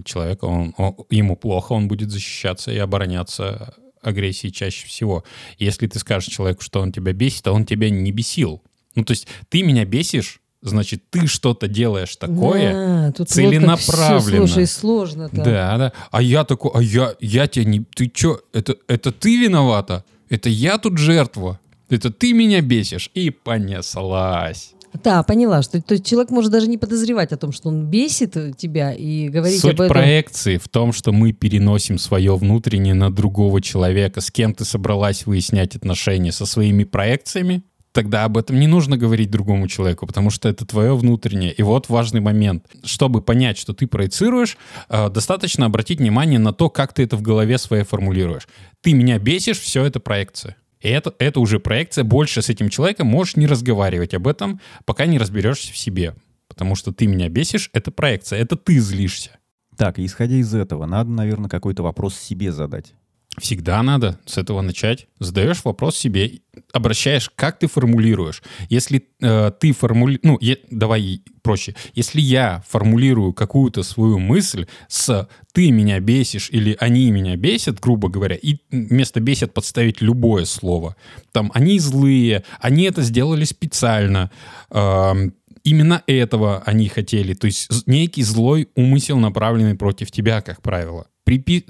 человека. 0.05 0.45
Он, 0.45 0.75
он- 0.77 0.97
ему 1.09 1.37
плохо, 1.37 1.73
он 1.73 1.89
будет 1.89 2.11
защищаться 2.11 2.71
и 2.71 2.77
обороняться 2.77 3.75
агрессией 4.09 4.53
чаще 4.53 4.87
всего. 4.87 5.25
Если 5.59 5.87
ты 5.87 5.99
скажешь 5.99 6.33
человеку, 6.33 6.63
что 6.63 6.81
он 6.81 6.93
тебя 6.93 7.13
бесит, 7.13 7.47
а 7.47 7.53
он 7.53 7.65
тебя 7.65 7.91
не 7.91 8.11
бесил. 8.13 8.63
Ну, 8.95 9.05
то 9.05 9.13
есть 9.13 9.29
ты 9.49 9.63
меня 9.63 9.85
бесишь, 9.85 10.41
значит, 10.63 11.09
ты 11.11 11.27
что-то 11.29 11.69
делаешь 11.69 12.17
такое, 12.17 12.73
Да, 12.73 13.09
тут 13.13 13.19
вот 13.21 13.31
целенаправленно. 13.31 14.47
всё, 14.47 14.55
слушай, 14.55 14.67
сложно-то. 14.67 15.37
да, 15.37 15.77
да. 15.79 15.93
А 16.11 16.21
я 16.23 16.45
такой, 16.45 16.73
а 16.75 16.83
я, 16.83 17.15
я 17.21 17.47
тебя 17.47 17.65
не... 17.65 17.81
Ты 17.95 18.09
чё, 18.09 18.41
это, 18.53 18.77
это 18.89 19.13
ты 19.13 19.37
виновата? 19.41 20.05
Это 20.31 20.49
я 20.49 20.79
тут 20.79 20.99
жертва? 20.99 21.61
Это 21.91 22.11
ты 22.11 22.33
меня 22.33 22.61
бесишь? 22.61 23.11
И 23.15 23.31
понеслась. 23.31 24.73
Да, 25.03 25.23
поняла, 25.23 25.63
что 25.63 25.81
то 25.81 25.95
есть 25.95 26.07
человек 26.07 26.31
может 26.31 26.51
даже 26.51 26.69
не 26.69 26.79
подозревать 26.79 27.33
о 27.33 27.37
том, 27.37 27.53
что 27.53 27.69
он 27.69 27.87
бесит 27.87 28.57
тебя 28.57 28.93
и 28.93 29.29
говорить 29.29 29.61
Суть 29.61 29.75
об 29.75 29.83
этом. 29.83 29.95
проекции 29.95 30.57
в 30.57 30.69
том, 30.69 30.93
что 30.93 31.13
мы 31.13 31.33
переносим 31.33 31.99
свое 31.99 32.37
внутреннее 32.37 32.95
на 32.95 33.13
другого 33.13 33.61
человека. 33.61 34.21
С 34.21 34.31
кем 34.31 34.55
ты 34.55 34.65
собралась 34.65 35.27
выяснять 35.27 35.77
отношения? 35.77 36.33
Со 36.33 36.47
своими 36.47 36.85
проекциями? 36.85 37.63
Тогда 37.93 38.25
об 38.25 38.37
этом 38.37 38.61
не 38.61 38.67
нужно 38.67 38.97
говорить 38.97 39.31
другому 39.31 39.67
человеку, 39.67 40.07
потому 40.07 40.31
что 40.31 40.49
это 40.49 40.65
твое 40.67 40.95
внутреннее. 40.97 41.53
И 41.53 41.63
вот 41.63 41.89
важный 41.89 42.21
момент. 42.21 42.67
Чтобы 42.85 43.23
понять, 43.23 43.59
что 43.59 43.73
ты 43.73 43.87
проецируешь, 43.87 44.57
э, 44.89 45.09
достаточно 45.09 45.67
обратить 45.67 45.99
внимание 45.99 46.39
на 46.39 46.53
то, 46.53 46.71
как 46.71 46.93
ты 46.93 47.03
это 47.03 47.17
в 47.17 47.23
голове 47.23 47.59
своей 47.59 47.85
формулируешь. 47.85 48.47
Ты 48.83 48.93
меня 48.93 49.19
бесишь, 49.19 49.59
все 49.59 49.85
это 49.85 50.01
проекция. 50.01 50.57
Это, 50.81 51.15
это 51.19 51.41
уже 51.41 51.59
проекция. 51.61 52.05
Больше 52.05 52.43
с 52.43 52.49
этим 52.49 52.69
человеком 52.69 53.07
можешь 53.09 53.37
не 53.37 53.47
разговаривать 53.47 54.15
об 54.15 54.29
этом, 54.29 54.61
пока 54.85 55.07
не 55.07 55.19
разберешься 55.19 55.73
в 55.73 55.77
себе. 55.77 56.15
Потому 56.49 56.75
что 56.75 56.93
ты 56.93 57.07
меня 57.07 57.29
бесишь, 57.29 57.71
это 57.73 57.91
проекция, 57.91 58.39
это 58.41 58.57
ты 58.57 58.79
злишься. 58.79 59.39
Так, 59.77 59.99
исходя 59.99 60.37
из 60.37 60.55
этого, 60.55 60.87
надо, 60.87 61.11
наверное, 61.11 61.49
какой-то 61.49 61.83
вопрос 61.83 62.17
себе 62.17 62.53
задать. 62.53 62.95
Всегда 63.37 63.83
надо 63.83 64.19
с 64.27 64.37
этого 64.39 64.63
начать. 64.63 65.07
Задаешь 65.21 65.65
вопрос 65.65 65.97
себе, 65.97 66.41
обращаешь, 66.73 67.31
как 67.35 67.59
ты 67.59 67.69
формулируешь. 67.69 68.43
Если 68.69 69.05
э, 69.21 69.53
ты 69.61 69.73
формулируешь... 69.73 70.21
Ну, 70.25 70.39
е- 70.41 70.59
давай 70.71 71.23
проще. 71.43 71.77
Если 71.95 72.21
я 72.21 72.65
формулирую 72.67 73.33
какую-то 73.33 73.83
свою 73.83 74.19
мысль 74.19 74.67
с 74.89 75.29
«ты 75.53 75.71
меня 75.71 76.01
бесишь» 76.01 76.51
или 76.51 76.77
«они 76.81 77.11
меня 77.11 77.37
бесят», 77.37 77.79
грубо 77.81 78.09
говоря, 78.09 78.35
и 78.35 78.57
вместо 78.71 79.21
«бесят» 79.21 79.55
подставить 79.55 80.01
любое 80.01 80.45
слово. 80.45 80.97
Там 81.33 81.53
«они 81.55 81.79
злые», 81.79 82.45
«они 82.61 82.85
это 82.85 83.03
сделали 83.03 83.45
специально», 83.45 84.31
эм, 84.71 85.35
именно 85.63 86.03
этого 86.07 86.63
они 86.67 86.89
хотели. 86.89 87.35
То 87.35 87.47
есть 87.47 87.87
некий 87.87 88.23
злой 88.23 88.69
умысел, 88.75 89.19
направленный 89.19 89.77
против 89.77 90.11
тебя, 90.11 90.41
как 90.41 90.61
правило. 90.61 91.07
Припи... 91.25 91.65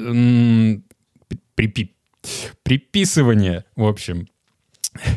припи- 1.59 1.94
приписывание, 2.62 3.64
в 3.77 3.85
общем. 3.85 4.29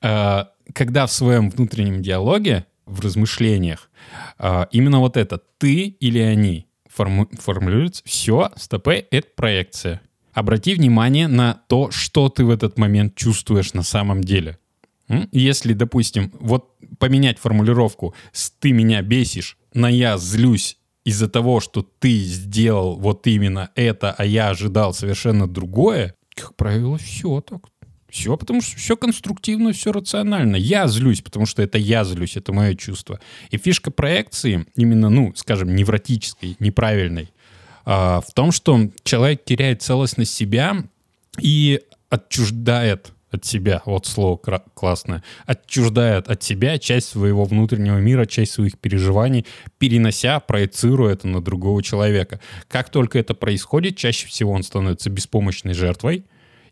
А, 0.00 0.50
Когда 0.72 1.06
в 1.06 1.12
своем 1.12 1.50
внутреннем 1.50 2.02
диалоге, 2.02 2.66
в 2.86 3.00
размышлениях, 3.00 3.90
а, 4.38 4.66
именно 4.72 4.98
вот 4.98 5.16
это 5.16 5.38
«ты» 5.58 5.84
или 5.84 6.18
«они» 6.18 6.66
форму- 6.88 7.28
формулируется, 7.38 8.02
все, 8.04 8.50
стопе, 8.56 9.06
это 9.10 9.28
проекция. 9.36 10.00
Обрати 10.32 10.74
внимание 10.74 11.28
на 11.28 11.60
то, 11.68 11.90
что 11.90 12.28
ты 12.30 12.44
в 12.44 12.50
этот 12.50 12.78
момент 12.78 13.14
чувствуешь 13.14 13.74
на 13.74 13.82
самом 13.82 14.24
деле. 14.24 14.58
Если, 15.30 15.74
допустим, 15.74 16.32
вот 16.40 16.70
поменять 16.98 17.38
формулировку 17.38 18.14
с 18.32 18.50
«ты 18.50 18.72
меня 18.72 19.02
бесишь» 19.02 19.58
на 19.74 19.88
«я 19.88 20.16
злюсь» 20.16 20.78
из-за 21.04 21.28
того, 21.28 21.60
что 21.60 21.86
ты 21.98 22.18
сделал 22.18 22.98
вот 22.98 23.26
именно 23.26 23.70
это, 23.74 24.12
а 24.16 24.24
я 24.24 24.50
ожидал 24.50 24.94
совершенно 24.94 25.48
другое, 25.48 26.14
как 26.34 26.54
правило, 26.56 26.98
все 26.98 27.40
так. 27.40 27.68
Все, 28.08 28.36
потому 28.36 28.60
что 28.60 28.76
все 28.76 28.94
конструктивно, 28.94 29.72
все 29.72 29.90
рационально. 29.90 30.56
Я 30.56 30.86
злюсь, 30.86 31.22
потому 31.22 31.46
что 31.46 31.62
это 31.62 31.78
я 31.78 32.04
злюсь, 32.04 32.36
это 32.36 32.52
мое 32.52 32.74
чувство. 32.74 33.18
И 33.50 33.56
фишка 33.56 33.90
проекции, 33.90 34.66
именно, 34.76 35.08
ну, 35.08 35.32
скажем, 35.34 35.74
невротической, 35.74 36.56
неправильной, 36.58 37.30
а, 37.86 38.20
в 38.20 38.30
том, 38.34 38.52
что 38.52 38.90
человек 39.02 39.46
теряет 39.46 39.80
целостность 39.80 40.34
себя 40.34 40.84
и 41.40 41.80
отчуждает 42.10 43.12
от 43.32 43.44
себя, 43.44 43.82
вот 43.86 44.06
слово 44.06 44.36
классное, 44.36 45.22
отчуждает 45.46 46.28
от 46.28 46.42
себя 46.42 46.78
часть 46.78 47.08
своего 47.08 47.44
внутреннего 47.44 47.98
мира, 47.98 48.26
часть 48.26 48.52
своих 48.52 48.78
переживаний, 48.78 49.46
перенося, 49.78 50.40
проецируя 50.40 51.14
это 51.14 51.28
на 51.28 51.42
другого 51.42 51.82
человека. 51.82 52.40
Как 52.68 52.90
только 52.90 53.18
это 53.18 53.34
происходит, 53.34 53.96
чаще 53.96 54.26
всего 54.26 54.52
он 54.52 54.62
становится 54.62 55.10
беспомощной 55.10 55.74
жертвой 55.74 56.24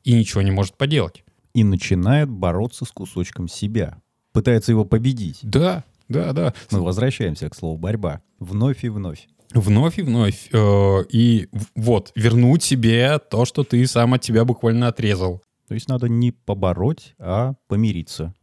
и 0.05 0.13
ничего 0.13 0.43
не 0.43 0.51
может 0.51 0.77
поделать. 0.77 1.25
И 1.55 1.65
начинает 1.65 2.29
бороться 2.29 2.85
с 2.85 2.91
кусочком 2.91 3.49
себя. 3.49 4.01
Пытается 4.33 4.73
его 4.73 4.85
победить. 4.85 5.41
Да, 5.43 5.85
да, 6.09 6.33
да. 6.33 6.55
Мы 6.71 6.83
возвращаемся 6.83 7.49
к 7.49 7.57
слову 7.57 7.77
борьба. 7.77 8.21
Вновь 8.39 8.85
и 8.85 8.89
вновь. 8.89 9.29
Вновь 9.53 9.99
и 9.99 10.03
вновь. 10.03 10.49
Э, 10.53 11.05
и 11.11 11.49
вот, 11.75 12.13
вернуть 12.15 12.63
себе 12.63 13.19
то, 13.19 13.45
что 13.45 13.65
ты 13.65 13.85
сам 13.87 14.15
от 14.15 14.21
тебя 14.21 14.45
буквально 14.45 14.89
отрезал. 14.89 15.43
То 15.71 15.75
есть 15.75 15.89
надо 15.89 16.09
не 16.09 16.33
побороть, 16.33 17.15
а 17.21 17.55
помириться. 17.69 18.35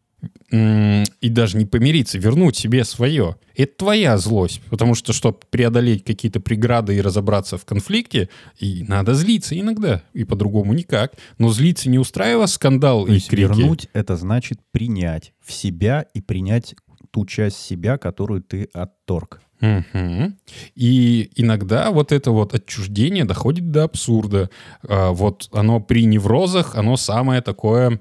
И 0.49 1.29
даже 1.29 1.57
не 1.57 1.65
помириться, 1.65 2.17
вернуть 2.17 2.55
себе 2.55 2.85
свое. 2.85 3.35
Это 3.53 3.79
твоя 3.79 4.17
злость. 4.17 4.61
Потому 4.69 4.95
что, 4.95 5.11
чтобы 5.11 5.39
преодолеть 5.49 6.05
какие-то 6.05 6.39
преграды 6.39 6.95
и 6.95 7.01
разобраться 7.01 7.57
в 7.57 7.65
конфликте, 7.65 8.29
и 8.59 8.85
надо 8.87 9.13
злиться 9.13 9.59
иногда. 9.59 10.03
И 10.13 10.23
по-другому 10.23 10.71
никак. 10.71 11.15
Но 11.37 11.49
злиться 11.49 11.89
не 11.89 11.99
устраивая 11.99 12.47
скандал 12.47 13.05
То 13.05 13.11
и 13.11 13.19
крики. 13.19 13.41
вернуть— 13.41 13.89
это 13.93 14.15
значит 14.15 14.61
принять 14.71 15.33
в 15.43 15.51
себя 15.51 16.05
и 16.13 16.21
принять 16.21 16.75
ту 17.11 17.25
часть 17.25 17.57
себя, 17.57 17.97
которую 17.97 18.41
ты 18.41 18.69
отторг. 18.71 19.41
Мгм. 19.59 20.37
И 20.75 21.31
иногда 21.35 21.91
вот 21.91 22.11
это 22.11 22.31
вот 22.31 22.53
отчуждение 22.53 23.25
доходит 23.25 23.71
до 23.71 23.83
абсурда. 23.85 24.49
А, 24.87 25.11
Вот 25.11 25.49
оно 25.51 25.79
при 25.79 26.05
неврозах, 26.05 26.75
оно 26.75 26.97
самое 26.97 27.41
такое 27.41 27.99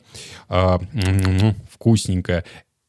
а, 0.48 0.80
вкусненькое. 1.70 2.44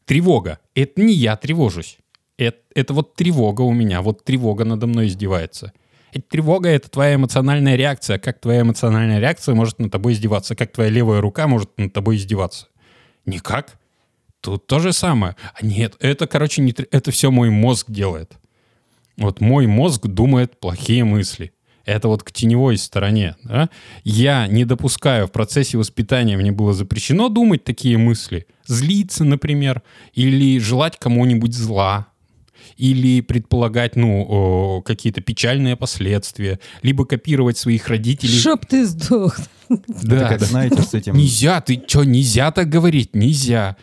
Тревога. 0.06 0.60
Это 0.76 1.02
не 1.02 1.14
я 1.14 1.36
тревожусь. 1.36 1.98
Это, 2.38 2.58
это 2.76 2.94
вот 2.94 3.16
тревога 3.16 3.62
у 3.62 3.74
меня. 3.74 4.02
Вот 4.02 4.24
тревога 4.24 4.64
надо 4.64 4.88
мной 4.88 5.08
издевается. 5.08 5.74
Эта 6.14 6.30
тревога— 6.30 6.70
это 6.70 6.90
твоя 6.90 7.16
эмоциональная 7.16 7.76
реакция. 7.76 8.18
Как 8.20 8.40
твоя 8.40 8.62
эмоциональная 8.62 9.20
реакция 9.20 9.56
может 9.56 9.80
над 9.80 9.92
тобой 9.92 10.14
издеваться? 10.14 10.56
Как 10.56 10.72
твоя 10.72 10.90
левая 10.90 11.22
рука 11.22 11.48
может 11.48 11.78
над 11.78 11.94
тобой 11.94 12.18
издеваться? 12.18 12.68
Никак. 13.26 13.78
Тут 14.42 14.68
то 14.68 14.80
же 14.80 14.94
самое. 14.94 15.36
А 15.54 15.66
нет, 15.66 15.96
это, 16.00 16.28
короче, 16.28 16.62
не, 16.62 16.72
это 16.92 17.12
все 17.12 17.32
мой 17.32 17.50
мозг 17.50 17.90
делает. 17.90 18.38
Вот 19.18 19.42
мой 19.42 19.68
мозг 19.68 20.08
думает 20.08 20.60
плохие 20.60 21.04
мысли. 21.04 21.54
Это 21.86 22.10
вот 22.10 22.22
к 22.22 22.32
теневой 22.32 22.78
стороне. 22.78 23.36
да. 23.44 23.70
Я 24.04 24.48
не 24.48 24.66
допускаю 24.66 25.26
в 25.28 25.32
процессе 25.32 25.78
воспитания, 25.78 26.36
мне 26.36 26.52
было 26.52 26.74
запрещено 26.74 27.30
думать 27.30 27.64
такие 27.64 27.98
мысли. 27.98 28.46
Злиться, 28.66 29.24
например, 29.24 29.82
или 30.14 30.60
желать 30.60 30.98
кому-нибудь 31.00 31.54
зла, 31.54 32.08
или 32.76 33.22
предполагать, 33.22 33.96
ну, 33.96 34.84
какие-то 34.86 35.22
печальные 35.22 35.78
последствия, 35.78 36.60
либо 36.82 37.06
копировать 37.06 37.58
своих 37.58 37.88
родителей. 37.88 38.38
Чтоб 38.38 38.66
ты 38.66 38.86
сдох. 38.86 39.38
Да, 39.70 40.28
как, 40.28 40.40
да. 40.42 40.46
знаете, 40.46 40.82
с 40.82 40.94
этим... 40.94 41.16
Нельзя, 41.16 41.62
ты 41.62 41.82
что, 41.88 42.04
нельзя 42.04 42.52
так 42.52 42.70
говорить? 42.70 43.16
Нельзя. 43.16 43.78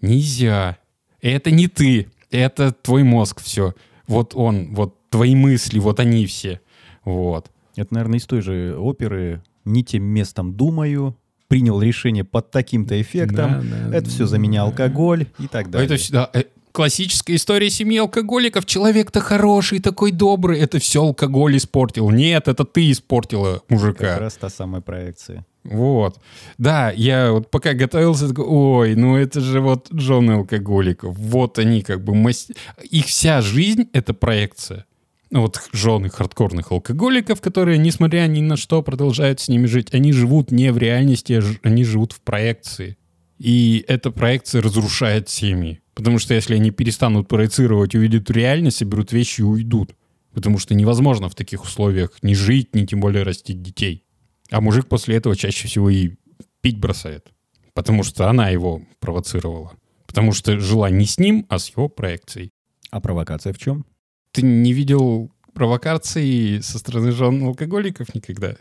Нельзя. 0.00 0.78
Это 1.20 1.50
не 1.50 1.68
ты. 1.68 2.08
Это 2.30 2.72
твой 2.72 3.02
мозг 3.02 3.42
все. 3.42 3.74
Вот 4.10 4.34
он, 4.34 4.74
вот 4.74 4.96
твои 5.08 5.34
мысли, 5.34 5.78
вот 5.78 6.00
они 6.00 6.26
все. 6.26 6.60
Вот. 7.04 7.50
Это, 7.76 7.94
наверное, 7.94 8.18
из 8.18 8.26
той 8.26 8.42
же 8.42 8.76
оперы 8.78 9.42
«Не 9.64 9.84
тем 9.84 10.02
местом 10.02 10.54
думаю», 10.54 11.16
принял 11.48 11.80
решение 11.82 12.22
под 12.22 12.50
таким-то 12.52 13.00
эффектом, 13.00 13.68
Да, 13.68 13.88
да, 13.88 13.96
это 13.96 14.08
все 14.08 14.26
за 14.26 14.38
меня 14.38 14.62
алкоголь 14.62 15.26
и 15.40 15.48
так 15.48 15.68
далее. 15.68 15.86
Это 15.86 15.96
всегда 15.96 16.30
э, 16.32 16.44
классическая 16.70 17.34
история 17.34 17.70
семьи 17.70 17.98
алкоголиков. 17.98 18.66
Человек-то 18.66 19.20
хороший, 19.20 19.80
такой 19.80 20.12
добрый. 20.12 20.60
Это 20.60 20.78
все 20.78 21.02
алкоголь 21.02 21.56
испортил. 21.56 22.10
Нет, 22.10 22.46
это 22.46 22.64
ты 22.64 22.92
испортила 22.92 23.62
мужика. 23.68 24.06
Как 24.06 24.20
раз 24.20 24.34
та 24.34 24.48
самая 24.48 24.80
проекция. 24.80 25.44
Вот. 25.64 26.18
Да, 26.58 26.90
я 26.90 27.32
вот 27.32 27.50
пока 27.50 27.74
готовился, 27.74 28.28
такой, 28.28 28.46
ой, 28.46 28.94
ну 28.94 29.16
это 29.16 29.40
же 29.40 29.60
вот 29.60 29.88
жены 29.90 30.32
алкоголиков. 30.32 31.16
Вот 31.18 31.58
они 31.58 31.82
как 31.82 32.02
бы... 32.02 32.14
мас- 32.14 32.50
Их 32.90 33.06
вся 33.06 33.40
жизнь— 33.42 33.88
это 33.92 34.14
проекция. 34.14 34.86
Вот 35.30 35.60
жены 35.72 36.08
хардкорных 36.08 36.72
алкоголиков, 36.72 37.40
которые, 37.40 37.78
несмотря 37.78 38.26
ни 38.26 38.40
на 38.40 38.56
что, 38.56 38.82
продолжают 38.82 39.38
с 39.38 39.48
ними 39.48 39.66
жить. 39.66 39.94
Они 39.94 40.12
живут 40.12 40.50
не 40.50 40.72
в 40.72 40.78
реальности, 40.78 41.34
а 41.34 41.42
они 41.62 41.84
живут 41.84 42.12
в 42.12 42.20
проекции. 42.20 42.96
И 43.38 43.84
эта 43.86 44.10
проекция 44.10 44.60
разрушает 44.62 45.28
семьи. 45.28 45.80
Потому 45.94 46.18
что 46.18 46.34
если 46.34 46.54
они 46.54 46.70
перестанут 46.70 47.28
проецировать, 47.28 47.94
увидят 47.94 48.30
реальность, 48.30 48.78
соберут 48.78 49.12
вещи 49.12 49.42
и 49.42 49.44
уйдут. 49.44 49.94
Потому 50.34 50.58
что 50.58 50.74
невозможно 50.74 51.28
в 51.28 51.34
таких 51.34 51.64
условиях 51.64 52.12
ни 52.22 52.34
жить, 52.34 52.74
ни 52.74 52.86
тем 52.86 53.00
более 53.00 53.22
растить 53.22 53.62
детей. 53.62 54.04
А 54.50 54.60
мужик 54.60 54.88
после 54.88 55.16
этого 55.16 55.36
чаще 55.36 55.68
всего 55.68 55.90
и 55.90 56.16
пить 56.60 56.78
бросает. 56.78 57.32
Потому 57.74 58.02
что 58.02 58.28
она 58.28 58.48
его 58.48 58.82
провоцировала. 58.98 59.72
Потому 60.06 60.32
что 60.32 60.58
жила 60.58 60.90
не 60.90 61.06
с 61.06 61.18
ним, 61.18 61.46
а 61.48 61.58
с 61.58 61.70
его 61.70 61.88
проекцией. 61.88 62.50
А 62.90 63.00
провокация 63.00 63.52
в 63.52 63.58
чем? 63.58 63.86
Ты 64.32 64.42
не 64.42 64.72
видел 64.72 65.30
провокаций 65.54 66.60
со 66.62 66.78
стороны 66.78 67.12
жен 67.12 67.44
алкоголиков 67.44 68.14
никогда? 68.14 68.56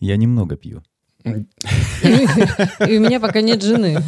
Я 0.00 0.16
немного 0.16 0.56
пью. 0.56 0.82
И 1.24 2.96
у 2.96 3.00
меня 3.00 3.18
пока 3.20 3.40
нет 3.40 3.62
жены. 3.62 3.98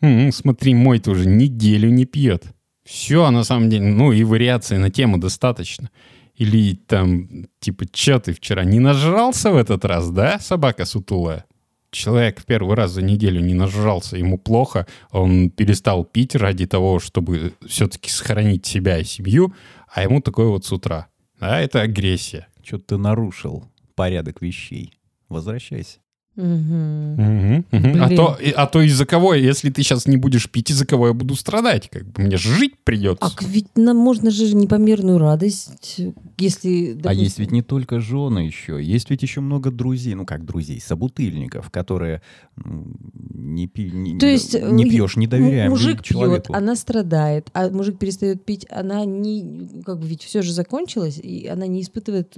М, 0.00 0.32
смотри, 0.32 0.74
мой 0.74 0.98
тоже 0.98 1.26
неделю 1.26 1.90
не 1.90 2.06
пьет. 2.06 2.44
Все, 2.84 3.30
на 3.30 3.44
самом 3.44 3.68
деле, 3.68 3.84
ну 3.86 4.12
и 4.12 4.22
вариаций 4.22 4.78
на 4.78 4.90
тему 4.90 5.18
достаточно. 5.18 5.90
Или 6.36 6.74
там, 6.74 7.46
типа, 7.60 7.86
че 7.90 8.18
ты 8.18 8.32
вчера 8.32 8.64
не 8.64 8.78
нажрался 8.78 9.50
в 9.50 9.56
этот 9.56 9.84
раз, 9.84 10.10
да, 10.10 10.38
собака 10.38 10.84
сутулая? 10.84 11.46
Человек 11.90 12.44
первый 12.44 12.76
раз 12.76 12.90
за 12.90 13.02
неделю 13.02 13.40
не 13.40 13.54
нажрался, 13.54 14.18
ему 14.18 14.36
плохо, 14.36 14.86
он 15.10 15.48
перестал 15.48 16.04
пить 16.04 16.34
ради 16.34 16.66
того, 16.66 16.98
чтобы 16.98 17.54
все-таки 17.66 18.10
сохранить 18.10 18.66
себя 18.66 18.98
и 18.98 19.04
семью, 19.04 19.54
а 19.88 20.02
ему 20.02 20.20
такое 20.20 20.48
вот 20.48 20.66
с 20.66 20.72
утра. 20.72 21.06
Да, 21.40 21.60
это 21.60 21.80
агрессия. 21.80 22.48
Что-то 22.62 22.84
ты 22.84 22.96
нарушил 22.98 23.64
порядок 23.94 24.42
вещей. 24.42 24.92
Возвращайся. 25.28 26.00
Мгм. 26.36 27.64
А 28.00 28.08
то, 28.10 28.38
а 28.56 28.66
то 28.66 28.82
из-за 28.82 29.06
кого, 29.06 29.34
если 29.34 29.70
ты 29.70 29.82
сейчас 29.82 30.06
не 30.06 30.16
будешь 30.18 30.50
пить, 30.50 30.70
из-за 30.70 30.86
кого 30.86 31.08
я 31.08 31.12
буду 31.14 31.34
страдать? 31.34 31.88
Как 31.90 32.04
бы 32.06 32.22
мне 32.22 32.36
жить 32.36 32.74
придется. 32.84 33.24
А 33.26 33.44
ведь 33.44 33.66
нам 33.76 33.96
можно 33.96 34.30
же 34.30 34.54
непомерную 34.54 35.18
радость, 35.18 36.00
если... 36.38 36.92
А 36.92 36.94
допустим, 36.96 37.22
есть 37.24 37.38
ведь 37.38 37.52
не 37.52 37.62
только 37.62 38.00
жены 38.00 38.40
еще, 38.40 38.82
есть 38.82 39.08
ведь 39.10 39.22
еще 39.22 39.40
много 39.40 39.70
друзей, 39.70 40.14
ну 40.14 40.26
как 40.26 40.44
друзей, 40.44 40.80
собутыльников, 40.80 41.70
которые 41.70 42.20
м, 42.62 42.96
не, 43.32 43.66
пи- 43.66 43.90
не, 43.90 44.18
То 44.18 44.26
есть 44.26 44.54
не 44.60 44.84
э, 44.84 44.88
пьешь, 44.90 45.16
не 45.16 45.26
доверяем 45.26 45.70
Мужик 45.70 46.02
человеку. 46.02 46.48
пьет, 46.48 46.56
она 46.56 46.76
страдает, 46.76 47.48
а 47.54 47.70
мужик 47.70 47.98
перестает 47.98 48.44
пить, 48.44 48.66
она 48.70 49.04
не, 49.06 49.82
как 49.84 50.00
бы 50.00 50.06
ведь 50.06 50.22
все 50.22 50.42
же 50.42 50.52
закончилось, 50.52 51.18
и 51.18 51.46
она 51.46 51.66
не 51.66 51.80
испытывает, 51.80 52.36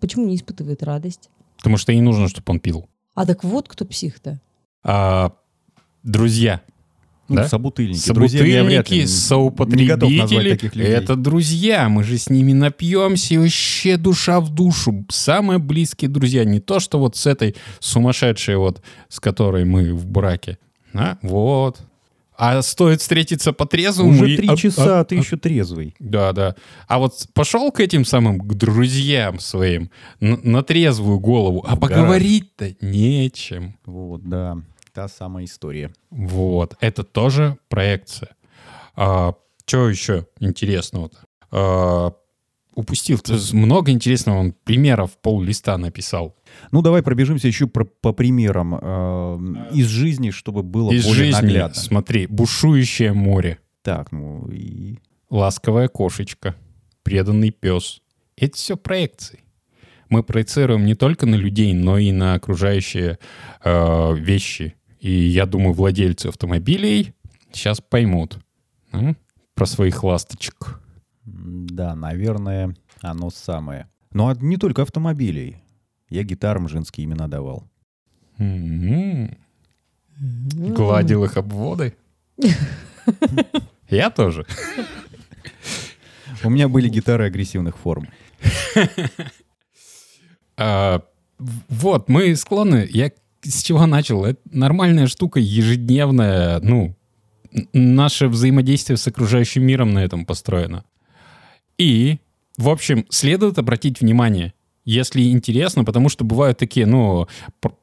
почему 0.00 0.26
не 0.26 0.36
испытывает 0.36 0.82
радость? 0.84 1.30
Потому 1.56 1.76
что 1.76 1.92
ей 1.92 2.00
нужно, 2.00 2.28
чтобы 2.28 2.44
он 2.52 2.60
пил. 2.60 2.86
А 3.14 3.26
так 3.26 3.44
вот 3.44 3.68
кто 3.68 3.84
псих-то. 3.84 4.40
А, 4.82 5.32
друзья. 6.02 6.62
Ну, 7.28 7.36
да? 7.36 7.48
собутыльники. 7.48 7.98
Собутыльники, 7.98 8.64
назвать 8.64 9.08
соупотребители. 9.08 10.50
таких 10.50 10.74
людей. 10.74 10.92
Это 10.92 11.14
друзья. 11.14 11.88
Мы 11.88 12.02
же 12.02 12.18
с 12.18 12.28
ними 12.28 12.52
напьемся, 12.52 13.34
и 13.34 13.38
вообще 13.38 13.96
душа 13.96 14.40
в 14.40 14.52
душу. 14.52 15.06
Самые 15.08 15.60
близкие 15.60 16.08
друзья. 16.10 16.44
Не 16.44 16.58
то, 16.58 16.80
что 16.80 16.98
вот 16.98 17.14
с 17.14 17.26
этой 17.26 17.54
сумасшедшей 17.78 18.56
вот, 18.56 18.82
с 19.08 19.20
которой 19.20 19.64
мы 19.64 19.94
в 19.94 20.06
браке. 20.06 20.58
А, 20.92 21.18
вот. 21.22 21.78
А 22.42 22.62
стоит 22.62 23.02
встретиться 23.02 23.52
по 23.52 23.66
трезвому 23.66 24.12
Уже 24.12 24.36
три 24.38 24.56
часа, 24.56 24.98
а- 24.98 25.00
а 25.00 25.04
ты 25.04 25.16
а- 25.16 25.18
еще 25.18 25.36
трезвый. 25.36 25.94
Да, 25.98 26.32
да. 26.32 26.56
А 26.88 26.98
вот 26.98 27.26
пошел 27.34 27.70
к 27.70 27.80
этим 27.80 28.06
самым 28.06 28.40
к 28.40 28.54
друзьям 28.54 29.38
своим 29.38 29.90
н- 30.20 30.40
на 30.42 30.62
трезвую 30.62 31.18
голову, 31.20 31.62
а 31.68 31.76
поговорить-то 31.76 32.74
нечем. 32.80 33.76
Вот, 33.84 34.22
да. 34.26 34.56
Та 34.94 35.06
самая 35.08 35.44
история. 35.44 35.92
Вот. 36.10 36.76
Это 36.80 37.04
тоже 37.04 37.58
проекция. 37.68 38.30
А, 38.96 39.34
что 39.66 39.90
еще 39.90 40.26
интересного-то? 40.40 41.18
А, 41.50 42.12
упустил. 42.74 43.20
Много 43.52 43.92
интересного. 43.92 44.38
Он 44.38 44.54
примеров 44.64 45.10
пол 45.18 45.42
листа 45.42 45.76
написал. 45.76 46.34
Ну, 46.72 46.82
давай 46.82 47.02
пробежимся 47.02 47.48
еще 47.48 47.66
про- 47.66 47.84
по 47.84 48.12
примерам 48.12 48.74
э, 48.80 49.38
из 49.72 49.86
жизни, 49.86 50.30
чтобы 50.30 50.62
было 50.62 50.90
Из 50.92 51.04
более 51.04 51.26
жизни, 51.26 51.42
наглядно. 51.42 51.74
смотри, 51.74 52.26
бушующее 52.26 53.12
море, 53.12 53.58
Так, 53.82 54.12
ну 54.12 54.48
и... 54.50 54.98
ласковая 55.30 55.88
кошечка, 55.88 56.54
преданный 57.02 57.50
пес. 57.50 58.02
Это 58.36 58.56
все 58.56 58.76
проекции. 58.76 59.40
Мы 60.08 60.22
проецируем 60.22 60.84
не 60.86 60.94
только 60.94 61.26
на 61.26 61.34
людей, 61.36 61.72
но 61.72 61.96
и 61.98 62.10
на 62.12 62.34
окружающие 62.34 63.18
э, 63.64 64.14
вещи. 64.16 64.74
И 64.98 65.10
я 65.12 65.46
думаю, 65.46 65.72
владельцы 65.72 66.26
автомобилей 66.26 67.14
сейчас 67.52 67.80
поймут 67.80 68.38
м, 68.92 69.16
про 69.54 69.66
своих 69.66 70.02
ласточек. 70.04 70.80
Да, 71.24 71.94
наверное, 71.94 72.74
оно 73.02 73.30
самое. 73.30 73.86
Но 74.12 74.28
от- 74.28 74.42
не 74.42 74.56
только 74.56 74.82
автомобилей. 74.82 75.58
Я 76.10 76.22
гитарам 76.24 76.68
женские 76.68 77.06
имена 77.06 77.28
давал. 77.28 77.64
М, 78.38 79.36
Гладил 80.18 81.24
их 81.24 81.36
обводы. 81.36 81.94
Я 83.88 84.10
тоже. 84.10 84.44
У 86.44 86.50
меня 86.50 86.68
были 86.68 86.88
гитары 86.88 87.26
агрессивных 87.26 87.76
форм. 87.78 88.08
А, 90.56 91.02
вот, 91.38 92.08
мы 92.08 92.34
склонны. 92.36 92.88
Я 92.90 93.10
с 93.42 93.62
чего 93.62 93.86
начал? 93.86 94.24
Это 94.24 94.40
нормальная 94.50 95.06
штука, 95.06 95.40
ежедневная. 95.40 96.60
Ну, 96.60 96.94
наше 97.72 98.28
взаимодействие 98.28 98.96
с 98.96 99.06
окружающим 99.06 99.64
миром 99.64 99.92
на 99.92 100.04
этом 100.04 100.24
построено. 100.26 100.84
И, 101.78 102.18
в 102.58 102.68
общем, 102.68 103.06
следует 103.08 103.58
обратить 103.58 104.00
внимание, 104.00 104.52
если 104.84 105.30
интересно, 105.30 105.84
потому 105.84 106.08
что 106.08 106.24
бывают 106.24 106.58
такие, 106.58 106.86
ну, 106.86 107.26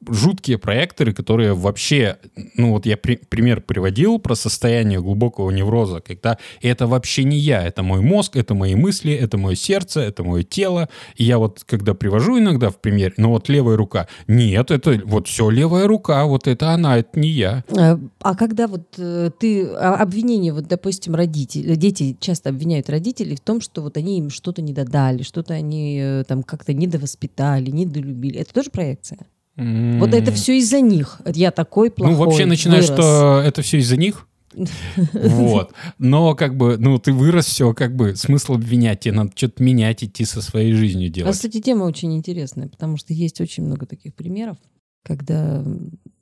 жуткие 0.08 0.58
проекторы, 0.58 1.12
которые 1.12 1.54
вообще, 1.54 2.18
ну, 2.56 2.72
вот 2.72 2.86
я 2.86 2.96
при- 2.96 3.16
пример 3.28 3.60
приводил 3.60 4.18
про 4.18 4.34
состояние 4.34 5.00
глубокого 5.00 5.50
невроза, 5.50 6.00
когда 6.00 6.38
это 6.60 6.86
вообще 6.86 7.24
не 7.24 7.36
я, 7.38 7.64
это 7.64 7.82
мой 7.82 8.00
мозг, 8.00 8.36
это 8.36 8.54
мои 8.54 8.74
мысли, 8.74 9.12
это 9.12 9.38
мое 9.38 9.54
сердце, 9.54 10.00
это 10.00 10.24
мое 10.24 10.42
тело. 10.42 10.88
И 11.16 11.24
я 11.24 11.38
вот, 11.38 11.62
когда 11.66 11.94
привожу 11.94 12.38
иногда 12.38 12.70
в 12.70 12.78
пример, 12.78 13.14
ну, 13.16 13.30
вот 13.30 13.48
левая 13.48 13.76
рука, 13.76 14.08
нет, 14.26 14.70
это 14.70 15.00
вот 15.04 15.28
все 15.28 15.50
левая 15.50 15.86
рука, 15.86 16.24
вот 16.24 16.46
это 16.46 16.70
она, 16.70 16.98
это 16.98 17.18
не 17.18 17.28
я. 17.28 17.64
Э, 17.68 17.96
А 18.22 18.34
когда 18.34 18.66
вот 18.66 18.94
э, 18.98 19.30
ты 19.38 19.66
а, 19.66 19.94
обвинение, 19.96 20.52
вот, 20.52 20.66
допустим, 20.66 21.14
родители, 21.14 21.74
дети 21.74 22.16
часто 22.20 22.50
обвиняют 22.50 22.90
родителей 22.90 23.36
в 23.36 23.40
том, 23.40 23.60
что 23.60 23.82
вот 23.82 23.96
они 23.96 24.18
им 24.18 24.30
что-то 24.30 24.62
не 24.62 24.72
додали, 24.72 25.22
что-то 25.22 25.54
они 25.54 25.98
э, 26.00 26.24
там 26.26 26.42
как-то 26.42 26.72
недовоспитали, 26.88 27.70
недолюбили. 27.70 28.38
Это 28.40 28.52
тоже 28.52 28.70
проекция. 28.70 29.26
Вот 29.56 30.14
это 30.14 30.32
все 30.32 30.58
из-за 30.58 30.80
них. 30.80 31.20
Я 31.26 31.50
такой 31.50 31.90
плохой. 31.90 32.14
Ну, 32.14 32.20
вообще 32.24 32.46
начинаешь, 32.46 32.88
вырос. 32.88 33.04
что 33.04 33.42
это 33.44 33.62
все 33.62 33.78
из-за 33.78 33.96
них. 33.96 34.26
Вот. 35.12 35.72
Но 35.98 36.34
как 36.34 36.56
бы, 36.56 36.78
ну, 36.78 36.98
ты 36.98 37.12
вырос, 37.12 37.46
все, 37.46 37.74
как 37.74 37.94
бы, 37.94 38.16
смысл 38.16 38.54
обвинять, 38.54 39.00
тебе 39.00 39.14
надо 39.14 39.32
что-то 39.34 39.62
менять, 39.62 40.02
идти 40.02 40.24
со 40.24 40.40
своей 40.42 40.72
жизнью 40.72 41.08
А, 41.08 41.12
делать. 41.12 41.32
кстати, 41.32 41.60
тема 41.60 41.84
очень 41.84 42.16
интересная, 42.16 42.66
потому 42.68 42.96
что 42.96 43.12
есть 43.12 43.40
очень 43.40 43.64
много 43.64 43.86
таких 43.86 44.14
примеров, 44.14 44.56
когда 45.02 45.62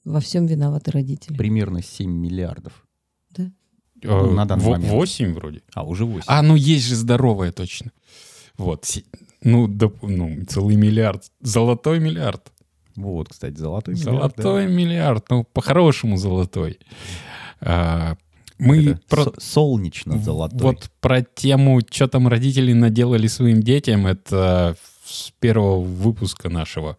во 0.04 0.20
всем 0.20 0.46
виноваты 0.46 0.90
родители. 0.90 1.36
Примерно 1.36 1.82
7 1.82 2.10
миллиардов. 2.10 2.86
Э, 4.02 4.08
ну, 4.08 4.32
на 4.32 4.44
данный 4.44 4.64
момент. 4.64 4.92
Восемь 4.92 5.32
вроде. 5.34 5.62
А, 5.74 5.84
уже 5.84 6.04
8. 6.04 6.24
А, 6.26 6.42
ну 6.42 6.54
есть 6.54 6.86
же 6.86 6.94
здоровая 6.96 7.52
точно. 7.52 7.92
Вот. 8.58 8.84
Ну, 9.46 9.68
доп- 9.68 9.98
ну, 10.02 10.44
целый 10.46 10.76
миллиард. 10.76 11.22
Золотой 11.40 12.00
миллиард. 12.00 12.52
Вот, 12.96 13.28
кстати, 13.28 13.56
золотой 13.56 13.94
миллиард. 13.94 14.36
да. 14.36 14.42
Золотой 14.42 14.66
миллиард. 14.68 15.24
Ну, 15.30 15.44
по-хорошему 15.44 16.16
золотой. 16.16 16.78
А, 17.60 18.16
мы 18.58 18.84
Это 18.86 19.00
про- 19.08 19.24
со- 19.24 19.34
солнечно-золотой. 19.40 20.60
Вот 20.60 20.90
про 21.00 21.22
тему, 21.22 21.80
что 21.90 22.08
там 22.08 22.26
родители 22.28 22.72
наделали 22.72 23.26
своим 23.26 23.62
детям, 23.62 24.06
это 24.06 24.76
с 25.04 25.30
первого 25.38 25.80
выпуска 25.82 26.48
нашего. 26.48 26.96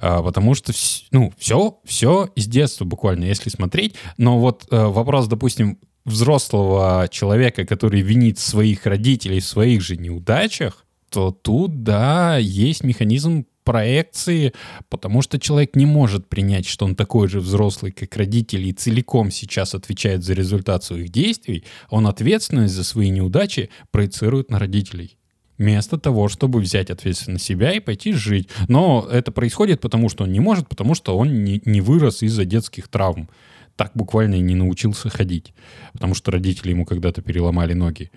А, 0.00 0.22
потому 0.22 0.54
что, 0.54 0.72
вс- 0.72 1.04
ну, 1.10 1.32
все, 1.38 1.78
все 1.84 2.28
из 2.36 2.46
детства 2.46 2.84
буквально, 2.84 3.24
если 3.24 3.50
смотреть. 3.50 3.96
Но 4.18 4.38
вот 4.38 4.66
э, 4.70 4.86
вопрос, 4.86 5.26
допустим, 5.28 5.78
взрослого 6.04 7.08
человека, 7.10 7.64
который 7.66 8.02
винит 8.02 8.38
своих 8.38 8.86
родителей 8.86 9.40
в 9.40 9.46
своих 9.46 9.82
же 9.82 9.96
неудачах, 9.96 10.84
то 11.10 11.30
тут, 11.30 11.82
да, 11.82 12.36
есть 12.38 12.84
механизм 12.84 13.46
проекции, 13.68 14.54
потому 14.88 15.20
что 15.20 15.38
человек 15.38 15.76
не 15.76 15.84
может 15.84 16.26
принять, 16.26 16.66
что 16.66 16.86
он 16.86 16.94
такой 16.94 17.28
же 17.28 17.40
взрослый, 17.40 17.92
как 17.92 18.16
родители, 18.16 18.68
и 18.68 18.72
целиком 18.72 19.30
сейчас 19.30 19.74
отвечает 19.74 20.24
за 20.24 20.32
результат 20.32 20.84
своих 20.84 21.10
действий, 21.10 21.64
он 21.90 22.06
ответственность 22.06 22.72
за 22.72 22.82
свои 22.82 23.10
неудачи 23.10 23.68
проецирует 23.90 24.50
на 24.50 24.58
родителей. 24.58 25.18
Вместо 25.58 25.98
того, 25.98 26.28
чтобы 26.28 26.60
взять 26.60 26.88
ответственность 26.88 27.42
на 27.42 27.46
себя 27.46 27.72
и 27.72 27.80
пойти 27.80 28.12
жить. 28.12 28.48
Но 28.68 29.06
это 29.10 29.32
происходит 29.32 29.82
потому, 29.82 30.08
что 30.08 30.24
он 30.24 30.32
не 30.32 30.40
может, 30.40 30.66
потому 30.66 30.94
что 30.94 31.18
он 31.18 31.44
не, 31.44 31.60
не 31.66 31.82
вырос 31.82 32.22
из-за 32.22 32.46
детских 32.46 32.88
травм. 32.88 33.28
Так 33.76 33.90
буквально 33.94 34.36
и 34.36 34.40
не 34.40 34.54
научился 34.54 35.10
ходить. 35.10 35.52
Потому 35.92 36.14
что 36.14 36.30
родители 36.30 36.70
ему 36.70 36.86
когда-то 36.86 37.20
переломали 37.20 37.74
ноги. 37.74 38.10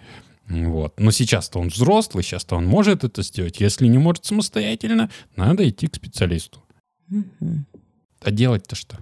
Вот. 0.51 0.99
Но 0.99 1.11
сейчас-то 1.11 1.59
он 1.59 1.69
взрослый, 1.69 2.23
сейчас-то 2.23 2.57
он 2.57 2.65
может 2.65 3.03
это 3.03 3.23
сделать. 3.23 3.61
Если 3.61 3.87
не 3.87 3.97
может 3.97 4.25
самостоятельно, 4.25 5.09
надо 5.35 5.67
идти 5.67 5.87
к 5.87 5.95
специалисту. 5.95 6.59
Мгм. 7.07 7.65
А 8.21 8.31
делать-то 8.31 8.75
что? 8.75 8.97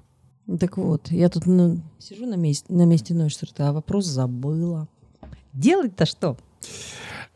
Так 0.60 0.78
вот, 0.78 1.12
я 1.12 1.30
тут 1.30 1.46
ну, 1.46 1.82
сижу 2.00 2.26
на 2.26 2.36
месте, 2.36 2.72
на 2.72 2.86
месте 2.86 3.14
Нойштерта, 3.14 3.70
а 3.70 3.74
вопрос 3.74 4.06
забыла. 4.06 4.88
Делать-то 5.54 6.06
что? 6.06 6.38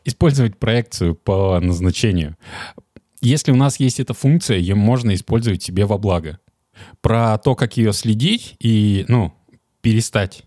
Использовать 0.04 0.58
проекцию 0.58 1.14
по 1.14 1.58
назначению. 1.60 2.36
Если 3.20 3.52
у 3.52 3.56
нас 3.56 3.80
есть 3.80 4.00
эта 4.00 4.14
функция, 4.14 4.58
ее 4.58 4.74
можно 4.74 5.14
использовать 5.14 5.62
себе 5.62 5.86
во 5.86 5.98
благо. 5.98 6.38
Про 7.00 7.38
то, 7.38 7.54
как 7.54 7.76
ее 7.76 7.92
следить 7.92 8.56
и, 8.60 9.04
ну, 9.08 9.32
перестать 9.80 10.44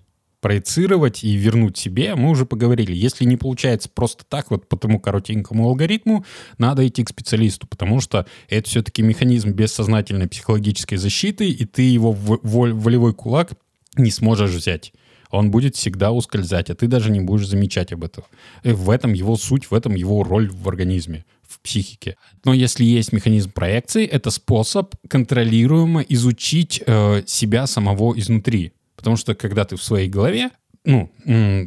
проецировать 0.48 1.26
и 1.26 1.36
вернуть 1.36 1.78
себе, 1.78 2.16
мы 2.16 2.30
уже 2.30 2.46
поговорили. 2.46 2.94
Если 2.96 3.26
не 3.26 3.36
получается 3.36 3.90
просто 3.94 4.24
так, 4.24 4.50
вот 4.50 4.70
по 4.70 4.78
тому 4.78 4.98
коротенькому 4.98 5.68
алгоритму, 5.68 6.24
надо 6.58 6.88
идти 6.88 7.04
к 7.04 7.10
специалисту, 7.10 7.68
потому 7.68 8.00
что 8.00 8.26
это 8.48 8.70
все-таки 8.70 9.02
механизм 9.02 9.50
бессознательной 9.50 10.30
психологической 10.30 10.98
защиты, 10.98 11.50
и 11.50 11.66
ты 11.66 11.82
его 11.82 12.14
в 12.14 12.40
волевой 12.42 13.14
кулак 13.14 13.52
не 13.98 14.10
сможешь 14.10 14.52
взять. 14.52 14.94
Он 15.32 15.52
будет 15.52 15.76
всегда 15.76 16.14
ускользать, 16.14 16.70
а 16.70 16.76
ты 16.76 16.88
даже 16.88 17.12
не 17.12 17.20
будешь 17.20 17.50
замечать 17.50 17.92
об 17.92 18.06
этом. 18.06 18.24
И 18.64 18.72
в 18.72 18.90
этом 18.90 19.12
его 19.12 19.36
суть, 19.36 19.70
в 19.70 19.74
этом 19.74 19.96
его 19.96 20.24
роль 20.24 20.50
в 20.50 20.70
организме, 20.70 21.26
в 21.46 21.60
психике. 21.60 22.16
Но 22.46 22.54
если 22.54 22.86
есть 22.86 23.12
механизм 23.12 23.52
проекции, 23.52 24.06
это 24.06 24.32
способ 24.32 24.96
контролируемо 25.10 26.04
изучить 26.04 26.82
э, 26.88 27.24
себя 27.26 27.68
самого 27.68 28.18
изнутри. 28.18 28.72
Потому 28.98 29.16
что 29.16 29.34
когда 29.36 29.64
ты 29.64 29.78
в 29.78 29.84
своей 29.84 30.10
голове, 30.10 30.50
ну, 30.84 31.10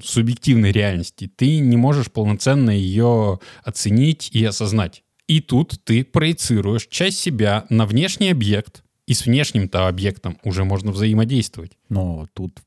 субъективной 0.02 0.72
реальности, 0.72 1.30
ты 1.34 1.58
не 1.58 1.78
можешь 1.78 2.10
полноценно 2.10 2.70
ее 2.70 3.40
оценить 3.62 4.30
и 4.32 4.44
осознать. 4.44 5.02
И 5.26 5.40
тут 5.40 5.82
ты 5.84 6.04
проецируешь 6.04 6.86
часть 6.88 7.18
себя 7.18 7.64
на 7.70 7.86
внешний 7.86 8.30
объект, 8.30 8.82
и 9.06 9.14
с 9.14 9.26
внешним-то 9.26 9.88
объектом 9.88 10.38
уже 10.44 10.64
можно 10.64 10.92
взаимодействовать. 10.92 11.72
Но 11.88 12.28
тут 12.32 12.60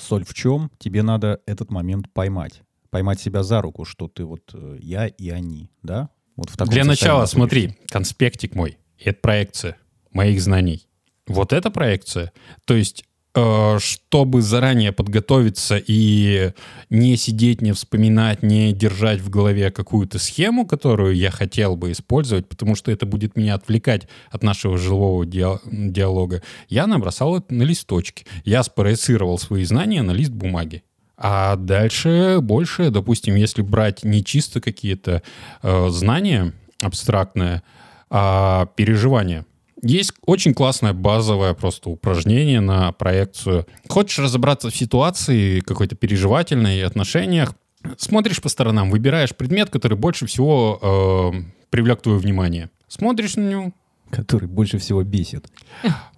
соль 0.00 0.24
в 0.24 0.34
чем? 0.34 0.70
Тебе 0.78 1.02
надо 1.02 1.40
этот 1.46 1.70
момент 1.70 2.12
поймать. 2.12 2.62
Поймать 2.90 3.20
себя 3.20 3.42
за 3.42 3.60
руку, 3.62 3.84
что 3.84 4.08
ты 4.08 4.24
вот 4.24 4.50
э, 4.54 4.78
я 4.80 5.06
и 5.06 5.30
они, 5.30 5.70
да? 5.82 6.10
Вот 6.36 6.50
в 6.50 6.56
таком 6.56 6.72
Для 6.72 6.84
начала, 6.84 7.20
находишься. 7.20 7.36
смотри, 7.36 7.76
конспектик 7.88 8.54
мой. 8.54 8.78
Это 8.98 9.20
проекция 9.20 9.76
моих 10.12 10.40
знаний. 10.40 10.86
Вот 11.26 11.52
это 11.52 11.70
проекция. 11.70 12.32
То 12.64 12.74
есть, 12.74 13.04
чтобы 13.34 14.42
заранее 14.42 14.92
подготовиться 14.92 15.80
и 15.84 16.52
не 16.88 17.16
сидеть, 17.16 17.62
не 17.62 17.72
вспоминать, 17.72 18.42
не 18.44 18.72
держать 18.72 19.20
в 19.20 19.28
голове 19.28 19.72
какую-то 19.72 20.20
схему, 20.20 20.66
которую 20.66 21.16
я 21.16 21.32
хотел 21.32 21.76
бы 21.76 21.90
использовать, 21.90 22.48
потому 22.48 22.76
что 22.76 22.92
это 22.92 23.06
будет 23.06 23.36
меня 23.36 23.54
отвлекать 23.54 24.06
от 24.30 24.44
нашего 24.44 24.78
живого 24.78 25.24
диа- 25.24 25.60
диалога, 25.64 26.42
я 26.68 26.86
набросал 26.86 27.36
это 27.36 27.52
на 27.52 27.64
листочки. 27.64 28.24
Я 28.44 28.62
спроецировал 28.62 29.38
свои 29.38 29.64
знания 29.64 30.02
на 30.02 30.12
лист 30.12 30.30
бумаги. 30.30 30.84
А 31.16 31.56
дальше 31.56 32.38
больше, 32.40 32.90
допустим, 32.90 33.34
если 33.36 33.62
брать 33.62 34.04
не 34.04 34.24
чисто 34.24 34.60
какие-то 34.60 35.22
э, 35.62 35.88
знания 35.90 36.52
абстрактные, 36.82 37.62
а 38.10 38.66
переживания. 38.76 39.46
Есть 39.84 40.14
очень 40.24 40.54
классное 40.54 40.94
базовое 40.94 41.52
просто 41.52 41.90
упражнение 41.90 42.60
на 42.60 42.90
проекцию. 42.92 43.66
Хочешь 43.88 44.18
разобраться 44.18 44.70
в 44.70 44.76
ситуации 44.76 45.60
какой-то 45.60 45.94
переживательной, 45.94 46.82
отношениях, 46.84 47.54
смотришь 47.98 48.40
по 48.40 48.48
сторонам, 48.48 48.90
выбираешь 48.90 49.34
предмет, 49.36 49.68
который 49.68 49.98
больше 49.98 50.26
всего 50.26 51.32
э, 51.34 51.42
привлек 51.68 52.00
твое 52.00 52.18
внимание. 52.18 52.70
Смотришь 52.88 53.36
на 53.36 53.42
него, 53.48 53.72
Который 54.10 54.46
больше 54.48 54.78
всего 54.78 55.02
бесит. 55.02 55.46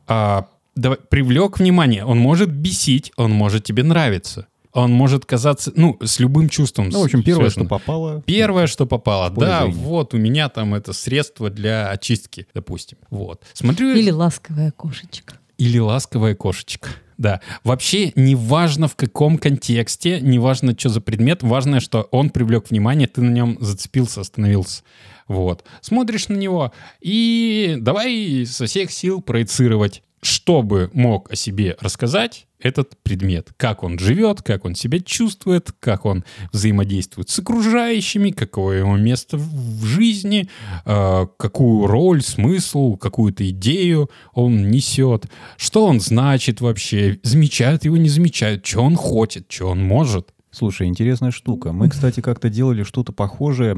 а, 0.07 0.47
давай, 0.75 0.99
привлек 0.99 1.59
внимание. 1.59 2.05
Он 2.05 2.19
может 2.19 2.51
бесить, 2.51 3.13
он 3.17 3.33
может 3.33 3.65
тебе 3.65 3.83
нравиться. 3.83 4.47
Он 4.77 4.93
может 4.93 5.25
казаться, 5.25 5.73
ну, 5.75 5.97
с 6.03 6.19
любым 6.21 6.49
чувством. 6.49 6.91
Ну, 6.91 7.01
в 7.01 7.05
общем, 7.05 7.23
первое, 7.23 7.51
что 7.51 7.61
связано. 7.61 7.69
попало. 7.69 8.23
Первое, 8.27 8.67
что 8.67 8.87
попало, 8.87 9.31
да, 9.31 9.63
зрения. 9.63 9.75
вот 9.79 10.13
у 10.15 10.19
меня 10.19 10.49
там 10.49 10.75
это 10.75 10.93
средство 10.93 11.49
для 11.51 11.89
очистки, 11.89 12.47
допустим. 12.55 12.99
Вот. 13.11 13.43
Смотрю, 13.55 13.95
Или 13.95 14.11
ласковая 14.11 14.71
кошечка. 14.73 15.39
или 15.59 15.79
ласковая 15.79 16.35
кошечка. 16.35 16.91
Да. 17.17 17.41
Вообще, 17.65 18.13
неважно 18.15 18.89
в 18.89 18.97
каком 18.97 19.39
контексте, 19.39 20.21
неважно, 20.21 20.75
что 20.79 20.91
за 20.91 21.01
предмет, 21.01 21.43
важно, 21.43 21.81
что 21.81 22.03
он 22.11 22.29
привлек 22.29 22.69
внимание, 22.71 23.09
ты 23.09 23.23
на 23.23 23.31
нем 23.31 23.57
зацепился, 23.59 24.21
остановился. 24.21 24.83
Вот. 25.27 25.65
Смотришь 25.81 26.29
на 26.29 26.35
него 26.37 26.73
и 27.01 27.77
давай 27.81 28.45
со 28.47 28.67
всех 28.67 28.91
сил 28.93 29.23
проецировать, 29.23 30.03
что 30.23 30.63
бы 30.63 30.91
мог 30.93 31.31
о 31.31 31.37
себе 31.37 31.77
рассказать 31.81 32.47
этот 32.59 32.97
предмет. 33.03 33.53
Как 33.57 33.83
он 33.83 33.99
живет, 33.99 34.43
как 34.43 34.65
он 34.65 34.75
себя 34.75 34.99
чувствует, 35.01 35.73
как 35.79 36.05
он 36.05 36.25
взаимодействует 36.53 37.29
с 37.29 37.39
окружающими, 37.39 38.31
какое 38.31 38.79
его 38.79 38.97
место 38.97 39.37
в 39.37 39.85
жизни, 39.85 40.49
э, 40.85 41.27
какую 41.37 41.87
роль, 41.87 42.23
смысл, 42.23 42.97
какую-то 42.97 43.49
идею 43.51 44.11
он 44.33 44.71
несет, 44.71 45.27
что 45.57 45.85
он 45.87 46.01
значит 46.01 46.61
вообще, 46.61 47.19
замечают 47.23 47.85
его, 47.85 47.97
не 47.97 48.09
замечают, 48.09 48.67
что 48.67 48.83
он 48.83 48.97
хочет, 48.97 49.47
что 49.51 49.69
он 49.69 49.83
может. 49.83 50.33
Слушай, 50.51 50.87
интересная 50.87 51.33
штука. 51.33 51.73
Мы, 51.73 51.91
кстати, 51.91 52.21
как-то 52.21 52.49
делали 52.49 52.83
что-то 52.83 53.13
похожее. 53.13 53.77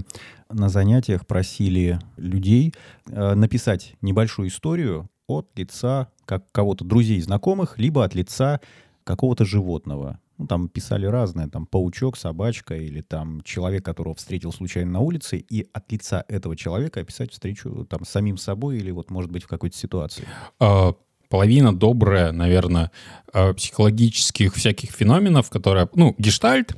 На 0.48 0.68
занятиях 0.68 1.26
просили 1.26 1.98
людей 2.16 2.72
э, 3.06 3.34
написать 3.34 3.94
небольшую 4.00 4.48
историю 4.48 5.10
от 5.26 5.48
лица 5.56 6.08
как 6.28 6.52
кого-то 6.52 6.84
друзей, 6.84 7.18
знакомых, 7.22 7.78
либо 7.78 8.04
от 8.04 8.14
лица 8.14 8.60
какого-то 9.02 9.46
животного. 9.46 10.20
Ну, 10.36 10.46
там 10.46 10.68
писали 10.68 11.06
разное, 11.06 11.48
там 11.48 11.64
паучок, 11.64 12.18
собачка 12.18 12.76
или 12.76 13.00
там 13.00 13.40
человек, 13.44 13.82
которого 13.82 14.14
встретил 14.14 14.52
случайно 14.52 14.92
на 14.92 15.00
улице, 15.00 15.38
и 15.38 15.66
от 15.72 15.90
лица 15.90 16.26
этого 16.28 16.54
человека 16.54 17.00
описать 17.00 17.32
встречу 17.32 17.86
там 17.88 18.04
с 18.04 18.10
самим 18.10 18.36
собой 18.36 18.76
или 18.76 18.90
вот, 18.90 19.10
может 19.10 19.30
быть, 19.30 19.44
в 19.44 19.48
какой-то 19.48 19.76
ситуации. 19.76 20.24
Э, 20.60 20.92
половина 21.30 21.74
добрая, 21.74 22.30
наверное, 22.32 22.90
э, 23.32 23.54
психологических 23.54 24.54
всяких 24.54 24.90
феноменов, 24.90 25.48
которые, 25.48 25.88
ну, 25.94 26.14
гештальт, 26.18 26.76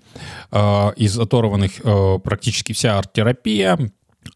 э, 0.52 0.92
из 0.96 1.18
оторванных 1.18 1.80
э, 1.84 2.18
практически 2.22 2.72
вся 2.72 2.98
арт-терапия, 2.98 3.78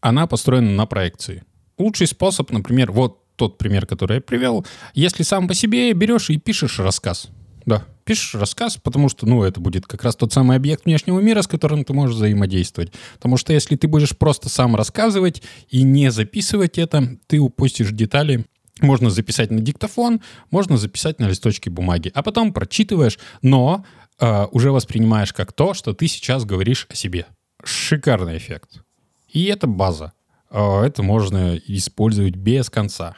она 0.01 0.27
построена 0.27 0.71
на 0.71 0.85
проекции. 0.85 1.45
Лучший 1.77 2.07
способ, 2.07 2.51
например, 2.51 2.91
вот 2.91 3.24
тот 3.35 3.57
пример, 3.57 3.85
который 3.85 4.15
я 4.15 4.21
привел, 4.21 4.65
если 4.93 5.23
сам 5.23 5.47
по 5.47 5.53
себе 5.53 5.91
берешь 5.93 6.29
и 6.29 6.37
пишешь 6.37 6.79
рассказ. 6.79 7.29
Да, 7.65 7.83
пишешь 8.03 8.35
рассказ, 8.35 8.77
потому 8.77 9.09
что, 9.09 9.25
ну, 9.25 9.43
это 9.43 9.59
будет 9.59 9.87
как 9.87 10.03
раз 10.03 10.15
тот 10.15 10.31
самый 10.31 10.55
объект 10.55 10.85
внешнего 10.85 11.19
мира, 11.19 11.41
с 11.41 11.47
которым 11.47 11.83
ты 11.83 11.93
можешь 11.93 12.15
взаимодействовать. 12.15 12.93
Потому 13.15 13.37
что 13.37 13.53
если 13.53 13.75
ты 13.75 13.87
будешь 13.87 14.15
просто 14.15 14.49
сам 14.49 14.75
рассказывать 14.75 15.41
и 15.69 15.81
не 15.81 16.11
записывать 16.11 16.77
это, 16.77 17.17
ты 17.27 17.39
упустишь 17.39 17.89
детали, 17.91 18.45
можно 18.81 19.09
записать 19.09 19.51
на 19.51 19.61
диктофон, 19.61 20.21
можно 20.51 20.77
записать 20.77 21.19
на 21.19 21.27
листочке 21.27 21.69
бумаги, 21.69 22.11
а 22.13 22.21
потом 22.21 22.53
прочитываешь, 22.53 23.17
но 23.41 23.85
э, 24.19 24.45
уже 24.51 24.71
воспринимаешь 24.71 25.33
как 25.33 25.53
то, 25.53 25.73
что 25.73 25.93
ты 25.93 26.07
сейчас 26.07 26.45
говоришь 26.45 26.85
о 26.89 26.95
себе. 26.95 27.25
Шикарный 27.63 28.37
эффект. 28.37 28.83
И 29.29 29.45
это 29.45 29.65
база. 29.65 30.13
Э, 30.51 30.81
это 30.81 31.03
можно 31.03 31.55
использовать 31.55 32.35
без 32.35 32.69
конца. 32.69 33.15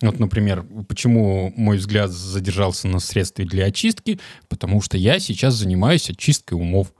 Вот, 0.00 0.20
например, 0.20 0.64
почему 0.88 1.52
мой 1.56 1.78
взгляд 1.78 2.10
задержался 2.10 2.86
на 2.86 3.00
средстве 3.00 3.44
для 3.44 3.64
очистки, 3.66 4.20
потому 4.48 4.80
что 4.80 4.96
я 4.96 5.18
сейчас 5.18 5.54
занимаюсь 5.54 6.08
очисткой 6.08 6.58
умов. 6.58 6.92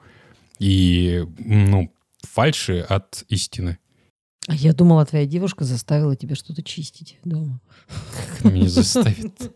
И, 0.59 1.25
ну, 1.39 1.93
фальши 2.23 2.81
от 2.81 3.25
истины. 3.29 3.79
А 4.49 4.55
я 4.55 4.73
думала, 4.73 5.07
твоя 5.07 5.27
девушка 5.27 5.65
заставила 5.65 6.17
тебя 6.17 6.35
что-то 6.35 6.63
чистить 6.63 7.19
дома. 7.25 7.61
Как 7.87 8.45
она 8.45 8.55
меня 8.55 8.69
заставит? 8.69 9.53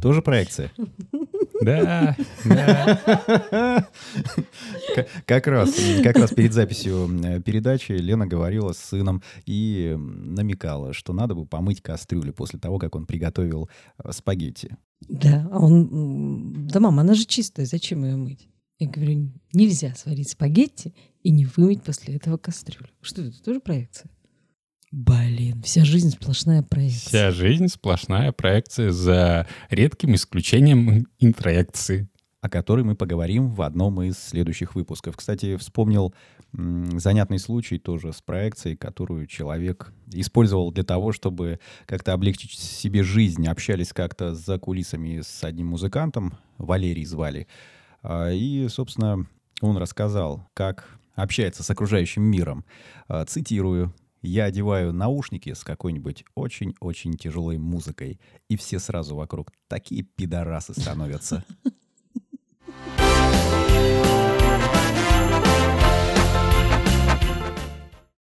Тоже 0.00 0.22
проекция. 0.22 0.72
Да, 1.60 2.16
да. 2.44 3.88
Как 5.26 5.46
раз, 5.46 5.76
как 6.02 6.16
раз 6.16 6.32
перед 6.32 6.52
записью 6.52 7.08
э, 7.24 7.40
передачи 7.40 7.92
Лена 7.92 8.26
говорила 8.26 8.72
с 8.72 8.78
сыном 8.78 9.22
и 9.46 9.94
намекала, 9.96 10.92
что 10.92 11.12
надо 11.12 11.34
бы 11.34 11.46
помыть 11.46 11.80
кастрюлю 11.80 12.32
после 12.32 12.58
того, 12.58 12.78
как 12.78 12.96
он 12.96 13.06
приготовил 13.06 13.68
э, 14.02 14.10
спагетти. 14.12 14.76
Да, 15.08 15.48
а 15.52 15.60
он... 15.60 16.66
Да, 16.66 16.80
мама, 16.80 17.02
она 17.02 17.14
же 17.14 17.24
чистая, 17.24 17.66
зачем 17.66 18.04
ее 18.04 18.16
мыть? 18.16 18.48
Я 18.78 18.88
говорю, 18.88 19.30
нельзя 19.52 19.94
сварить 19.94 20.30
спагетти 20.30 20.94
и 21.22 21.30
не 21.30 21.46
вымыть 21.46 21.82
после 21.82 22.16
этого 22.16 22.36
кастрюлю. 22.38 22.88
Что 23.02 23.22
это, 23.22 23.42
тоже 23.42 23.60
проекция? 23.60 24.10
Блин, 24.92 25.62
вся 25.62 25.84
жизнь 25.84 26.10
сплошная 26.10 26.62
проекция. 26.62 27.08
Вся 27.08 27.30
жизнь 27.30 27.68
сплошная 27.68 28.32
проекция 28.32 28.90
за 28.90 29.46
редким 29.68 30.14
исключением 30.14 31.06
интроекции. 31.18 32.08
о 32.42 32.48
которой 32.48 32.84
мы 32.86 32.96
поговорим 32.96 33.50
в 33.50 33.60
одном 33.60 34.00
из 34.00 34.16
следующих 34.18 34.74
выпусков. 34.74 35.14
Кстати, 35.14 35.56
вспомнил 35.56 36.14
занятный 36.52 37.38
случай 37.38 37.78
тоже 37.78 38.14
с 38.14 38.22
проекцией, 38.22 38.78
которую 38.78 39.26
человек 39.26 39.92
использовал 40.10 40.72
для 40.72 40.82
того, 40.82 41.12
чтобы 41.12 41.60
как-то 41.84 42.14
облегчить 42.14 42.58
себе 42.58 43.02
жизнь. 43.02 43.46
Общались 43.46 43.92
как-то 43.92 44.34
за 44.34 44.58
кулисами 44.58 45.20
с 45.20 45.44
одним 45.44 45.66
музыкантом, 45.66 46.32
Валерий 46.56 47.04
звали. 47.04 47.46
А, 48.02 48.30
И, 48.30 48.66
собственно, 48.68 49.26
он 49.60 49.76
рассказал, 49.76 50.48
как 50.54 50.98
общается 51.14 51.62
с 51.62 51.68
окружающим 51.68 52.22
миром. 52.22 52.64
А, 53.06 53.26
Цитирую. 53.26 53.94
Я 54.22 54.44
одеваю 54.44 54.92
наушники 54.92 55.52
с 55.54 55.64
какой-нибудь 55.64 56.24
очень-очень 56.34 57.14
тяжелой 57.14 57.58
музыкой, 57.58 58.20
и 58.48 58.56
все 58.56 58.78
сразу 58.78 59.16
вокруг 59.16 59.50
такие 59.66 60.02
пидорасы 60.02 60.78
становятся. 60.78 61.44
thank 62.96 64.04
you 64.04 64.09